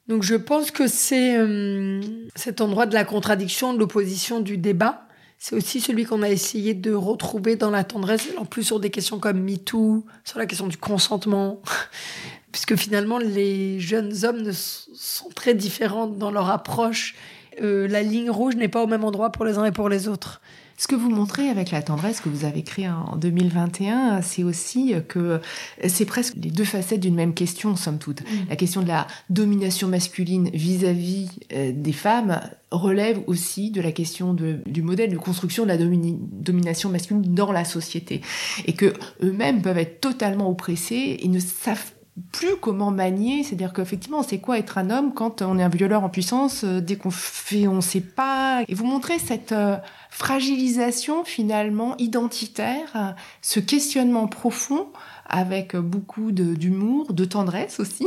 [0.08, 2.02] Donc je pense que c'est euh,
[2.36, 5.06] cet endroit de la contradiction, de l'opposition, du débat.
[5.38, 8.90] C'est aussi celui qu'on a essayé de retrouver dans la tendresse, en plus sur des
[8.90, 11.62] questions comme MeToo, sur la question du consentement,
[12.54, 17.16] puisque finalement les jeunes hommes sont très différents dans leur approche.
[17.62, 20.08] Euh, la ligne rouge n'est pas au même endroit pour les uns et pour les
[20.08, 20.40] autres.
[20.82, 24.96] Ce que vous montrez avec la tendresse que vous avez créée en 2021, c'est aussi
[25.08, 25.40] que
[25.88, 28.22] c'est presque les deux facettes d'une même question, somme toute.
[28.22, 28.50] Mm.
[28.50, 34.34] La question de la domination masculine vis-à-vis euh, des femmes relève aussi de la question
[34.34, 38.22] du modèle de construction de la domination masculine dans la société.
[38.66, 41.92] Et que eux-mêmes peuvent être totalement oppressés et ne savent
[42.32, 46.04] plus comment manier, c'est-à-dire qu'effectivement, c'est quoi être un homme quand on est un violeur
[46.04, 48.64] en puissance, euh, dès qu'on fait, on sait pas.
[48.68, 49.78] Et vous montrez cette euh,
[50.10, 54.88] fragilisation finalement identitaire, ce questionnement profond
[55.32, 58.06] avec beaucoup d'humour, de, tendresse aussi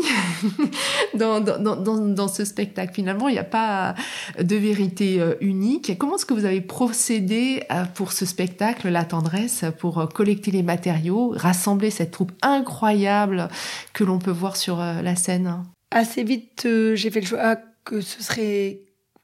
[1.14, 2.94] dans, ce spectacle.
[2.94, 3.94] Finalement, il n'y a pas
[4.38, 5.96] de vérité euh, unique.
[5.98, 10.50] Comment est-ce que vous avez procédé euh, pour ce spectacle, La tendresse, pour euh, collecter
[10.50, 13.48] les matériaux, rassembler cette troupe incroyable
[13.94, 15.64] que l'on peut voir sur la scène?
[15.90, 18.80] Assez vite, j'ai fait le choix que ce serait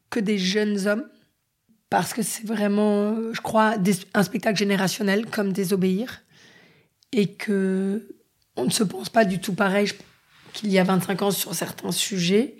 [0.09, 1.05] que des jeunes hommes
[1.91, 3.75] parce que c'est vraiment, je crois,
[4.15, 6.23] un spectacle générationnel comme Désobéir
[7.13, 8.09] et que
[8.57, 9.91] on ne se pense pas du tout pareil
[10.53, 12.57] qu'il y a 25 ans sur certains sujets.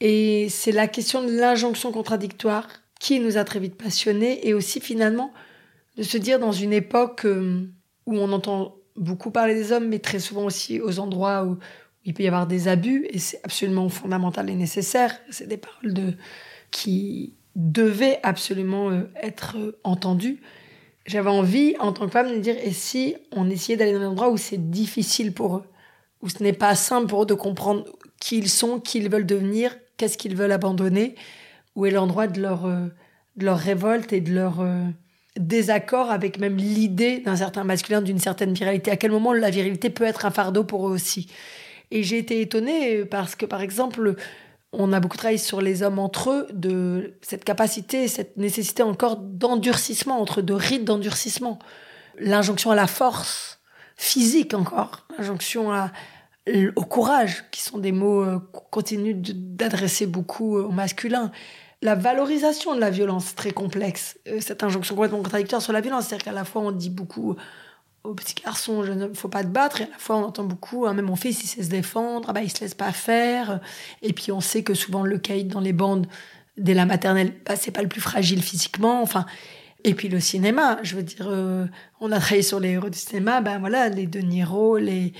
[0.00, 2.68] Et c'est la question de l'injonction contradictoire
[3.00, 5.32] qui nous a très vite passionnés et aussi finalement
[5.96, 7.68] de se dire dans une époque euh,
[8.06, 11.58] où on entend beaucoup parler des hommes, mais très souvent aussi aux endroits où,
[12.04, 15.14] il peut y avoir des abus, et c'est absolument fondamental et nécessaire.
[15.28, 16.14] C'est des paroles de,
[16.70, 20.40] qui devaient absolument euh, être euh, entendues
[21.08, 24.02] j'avais envie, en tant que femme, de me dire et si on essayait d'aller dans
[24.02, 25.64] un endroit où c'est difficile pour eux,
[26.22, 27.84] où ce n'est pas simple pour eux de comprendre
[28.20, 31.14] qui ils sont, qui ils veulent devenir, qu'est-ce qu'ils veulent abandonner,
[31.76, 32.86] où est l'endroit de leur, euh,
[33.36, 34.84] de leur révolte et de leur euh,
[35.38, 38.90] désaccord avec même l'idée d'un certain masculin, d'une certaine virilité?
[38.90, 41.28] À quel moment la virilité peut être un fardeau pour eux aussi?
[41.90, 44.14] Et j'ai été étonnée parce que, par exemple,
[44.72, 49.16] on a beaucoup travaillé sur les hommes entre eux, de cette capacité, cette nécessité encore
[49.16, 51.58] d'endurcissement, entre deux rites d'endurcissement.
[52.18, 53.60] L'injonction à la force
[53.96, 55.72] physique encore, l'injonction
[56.76, 61.30] au courage, qui sont des mots euh, qu'on continue d'adresser beaucoup au masculin.
[61.82, 64.18] La valorisation de la violence, très complexe.
[64.28, 67.36] Euh, cette injonction complètement contradictoire sur la violence, c'est-à-dire qu'à la fois on dit beaucoup
[68.08, 69.80] au petit garçon, jeune homme, faut pas te battre.
[69.80, 72.28] Et à la fois, on entend beaucoup, hein, même mon fils, il sait se défendre,
[72.30, 73.60] ah bah, il se laisse pas faire.
[74.02, 76.06] Et puis, on sait que souvent, le caïd dans les bandes,
[76.56, 79.02] dès la maternelle, bah, c'est pas le plus fragile physiquement.
[79.02, 79.26] Enfin,
[79.84, 81.66] et puis le cinéma, je veux dire, euh,
[82.00, 85.12] on a travaillé sur les héros du cinéma, ben voilà, les De Niro, les,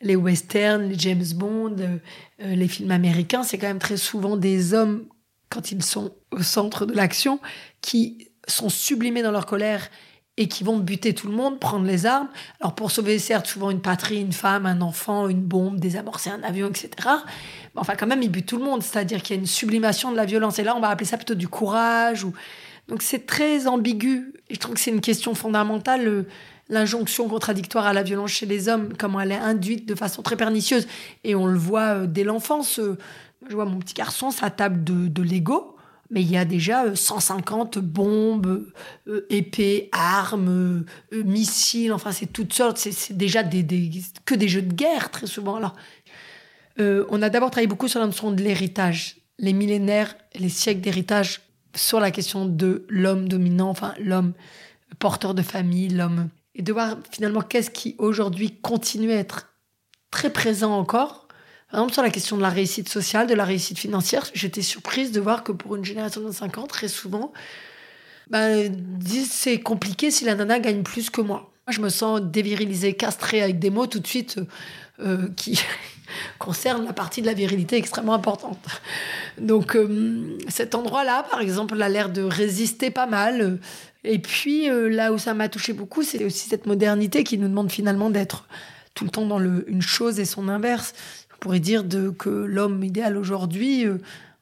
[0.00, 1.98] les westerns, les James Bond, euh,
[2.42, 5.04] euh, les films américains, c'est quand même très souvent des hommes,
[5.50, 7.38] quand ils sont au centre de l'action,
[7.82, 9.90] qui sont sublimés dans leur colère
[10.38, 12.28] et qui vont buter tout le monde, prendre les armes.
[12.60, 16.42] Alors pour sauver certes souvent une patrie, une femme, un enfant, une bombe, désamorcer un
[16.44, 16.90] avion, etc.
[16.96, 20.12] Mais enfin quand même ils butent tout le monde, c'est-à-dire qu'il y a une sublimation
[20.12, 20.60] de la violence.
[20.60, 22.22] Et là on va appeler ça plutôt du courage.
[22.22, 22.32] Ou...
[22.86, 24.32] Donc c'est très ambigu.
[24.48, 26.24] Je trouve que c'est une question fondamentale.
[26.70, 30.36] L'injonction contradictoire à la violence chez les hommes, comment elle est induite de façon très
[30.36, 30.86] pernicieuse.
[31.24, 32.78] Et on le voit euh, dès l'enfance.
[32.78, 32.96] Euh,
[33.48, 35.77] je vois mon petit garçon, sa table de, de Lego
[36.10, 38.66] mais il y a déjà 150 euh, bombes,
[39.06, 44.72] euh, épées, armes, euh, missiles, enfin c'est toutes sortes, c'est déjà que des jeux de
[44.72, 45.56] guerre très souvent.
[45.56, 45.74] Alors,
[46.80, 51.40] on a d'abord travaillé beaucoup sur la notion de l'héritage, les millénaires, les siècles d'héritage
[51.74, 54.32] sur la question de l'homme dominant, enfin l'homme
[55.00, 59.52] porteur de famille, l'homme, et de voir finalement qu'est-ce qui aujourd'hui continue à être
[60.12, 61.27] très présent encore
[61.70, 65.12] par exemple, sur la question de la réussite sociale, de la réussite financière, j'étais surprise
[65.12, 67.32] de voir que pour une génération de 50, très souvent,
[68.30, 68.74] ben,
[69.28, 71.50] c'est compliqué si la nana gagne plus que moi.
[71.66, 74.40] Moi, je me sens dévirilisée, castrée avec des mots tout de suite
[75.00, 75.60] euh, qui
[76.38, 78.58] concernent la partie de la virilité extrêmement importante.
[79.38, 83.58] Donc, euh, cet endroit-là, par exemple, a l'air de résister pas mal.
[84.04, 87.48] Et puis, euh, là où ça m'a touché beaucoup, c'est aussi cette modernité qui nous
[87.48, 88.46] demande finalement d'être
[88.94, 90.94] tout le temps dans une chose et son inverse.
[91.38, 93.98] On pourrait dire de, que l'homme idéal aujourd'hui, euh,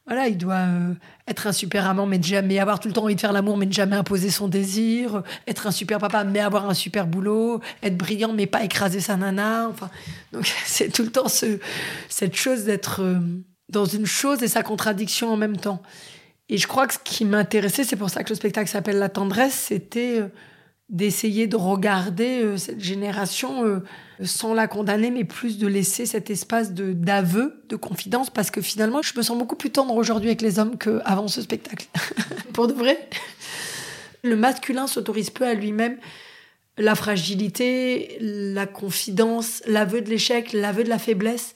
[0.07, 0.93] voilà, il doit euh,
[1.27, 3.65] être un super amant, mais jamais avoir tout le temps envie de faire l'amour, mais
[3.65, 7.97] ne jamais imposer son désir, être un super papa, mais avoir un super boulot, être
[7.97, 9.67] brillant, mais pas écraser sa nana.
[9.69, 9.89] Enfin,
[10.31, 11.59] donc c'est tout le temps ce,
[12.07, 13.19] cette chose d'être euh,
[13.69, 15.81] dans une chose et sa contradiction en même temps.
[16.49, 19.09] Et je crois que ce qui m'intéressait, c'est pour ça que le spectacle s'appelle La
[19.09, 20.23] tendresse, c'était
[20.89, 23.83] d'essayer de regarder euh, cette génération euh,
[24.23, 28.61] sans la condamner, mais plus de laisser cet espace de d'aveu, de confidence, parce que
[28.61, 31.87] finalement, je me sens beaucoup plus tendre aujourd'hui avec les hommes qu'avant ce spectacle.
[32.53, 33.09] Pour de vrai.
[34.23, 35.97] Le masculin s'autorise peu à lui-même
[36.77, 41.55] la fragilité, la confidence, l'aveu de l'échec, l'aveu de la faiblesse.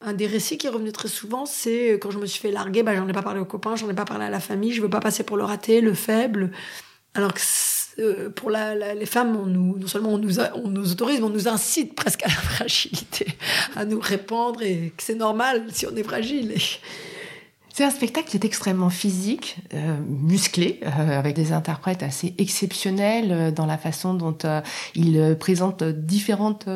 [0.00, 2.94] Un des récits qui revenu très souvent, c'est quand je me suis fait larguer, bah,
[2.94, 4.90] j'en ai pas parlé aux copains, j'en ai pas parlé à la famille, je veux
[4.90, 6.50] pas passer pour le raté, le faible.
[7.14, 7.40] Alors que
[7.98, 11.30] euh, pour les femmes, on nous, non seulement on nous, on nous autorise, mais on
[11.30, 13.26] nous incite presque à la fragilité,
[13.76, 16.54] à nous répandre et que c'est normal si on est fragile.
[17.74, 23.32] C'est un spectacle qui est extrêmement physique, euh, musclé, euh, avec des interprètes assez exceptionnels
[23.32, 24.36] euh, dans la façon dont
[24.94, 26.68] ils présentent différentes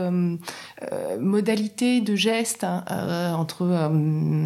[1.21, 3.91] modalités de gestes hein, entre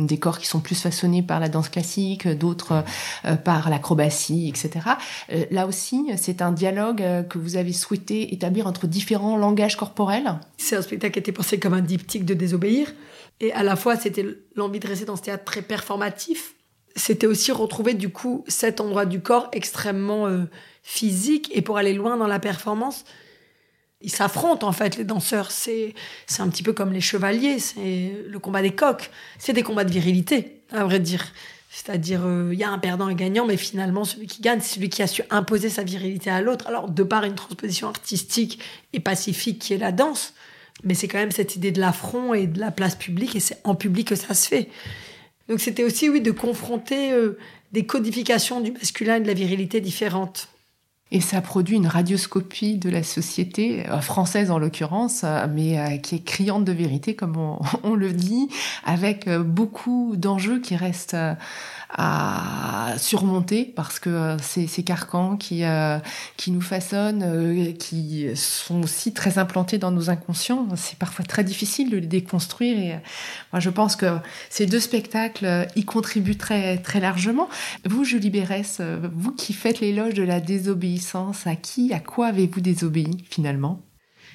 [0.07, 2.85] des corps qui sont plus façonnés par la danse classique, d'autres
[3.45, 4.87] par l'acrobatie, etc.
[5.51, 10.39] là aussi, c'est un dialogue que vous avez souhaité établir entre différents langages corporels.
[10.57, 12.93] C'est un spectacle qui été pensé comme un diptyque de désobéir.
[13.41, 14.25] Et à la fois, c'était
[14.55, 16.55] l'envie de rester dans ce théâtre très performatif.
[16.97, 20.45] C'était aussi retrouver du coup cet endroit du corps extrêmement euh,
[20.83, 21.51] physique.
[21.55, 23.05] Et pour aller loin dans la performance,
[24.03, 25.51] ils s'affrontent en fait, les danseurs.
[25.51, 25.95] C'est
[26.27, 29.11] c'est un petit peu comme les chevaliers, c'est le combat des coqs.
[29.39, 31.33] C'est des combats de virilité, à vrai dire.
[31.73, 34.61] C'est-à-dire, euh, il y a un perdant et un gagnant, mais finalement, celui qui gagne,
[34.61, 36.67] c'est celui qui a su imposer sa virilité à l'autre.
[36.67, 38.59] Alors, de par une transposition artistique
[38.93, 40.35] et pacifique qui est la danse,
[40.85, 43.59] mais c'est quand même cette idée de l'affront et de la place publique, et c'est
[43.65, 44.69] en public que ça se fait.
[45.49, 47.37] Donc c'était aussi, oui, de confronter euh,
[47.73, 50.49] des codifications du masculin et de la virilité différentes.
[51.13, 56.15] Et ça produit une radioscopie de la société, euh, française en l'occurrence, euh, mais qui
[56.15, 58.49] est criante de vérité, comme on, on le dit,
[58.85, 61.17] avec beaucoup d'enjeux qui restent
[61.93, 65.99] à surmonter parce que euh, ces, ces carcans qui, euh,
[66.37, 71.45] qui nous façonnent, euh, qui sont aussi très implantés dans nos inconscients, c'est parfois très
[71.45, 72.79] difficile de les déconstruire.
[72.79, 73.01] Et
[73.53, 74.19] moi, je pense que
[74.51, 77.49] ces deux spectacles y contribuent très, très largement.
[77.89, 82.61] Vous, Julie Bérès, vous qui faites l'éloge de la désobéissance, à qui, à quoi avez-vous
[82.61, 83.81] désobéi finalement?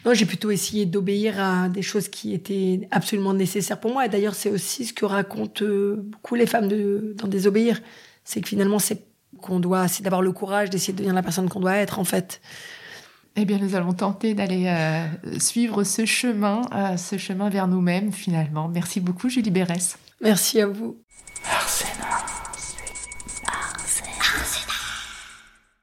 [0.06, 4.06] Non, j'ai plutôt essayé d'obéir à des choses qui étaient absolument nécessaires pour moi.
[4.06, 7.82] Et d'ailleurs, c'est aussi ce que racontent euh, beaucoup les femmes de, dans Désobéir.
[8.24, 9.03] C'est que finalement, c'est
[9.41, 12.03] qu'on doit, c'est d'avoir le courage d'essayer de devenir la personne qu'on doit être, en
[12.03, 12.39] fait.
[13.36, 18.12] Eh bien, nous allons tenter d'aller euh, suivre ce chemin, euh, ce chemin vers nous-mêmes,
[18.12, 18.68] finalement.
[18.68, 19.97] Merci beaucoup, Julie Bérès.
[20.22, 20.97] Merci à vous.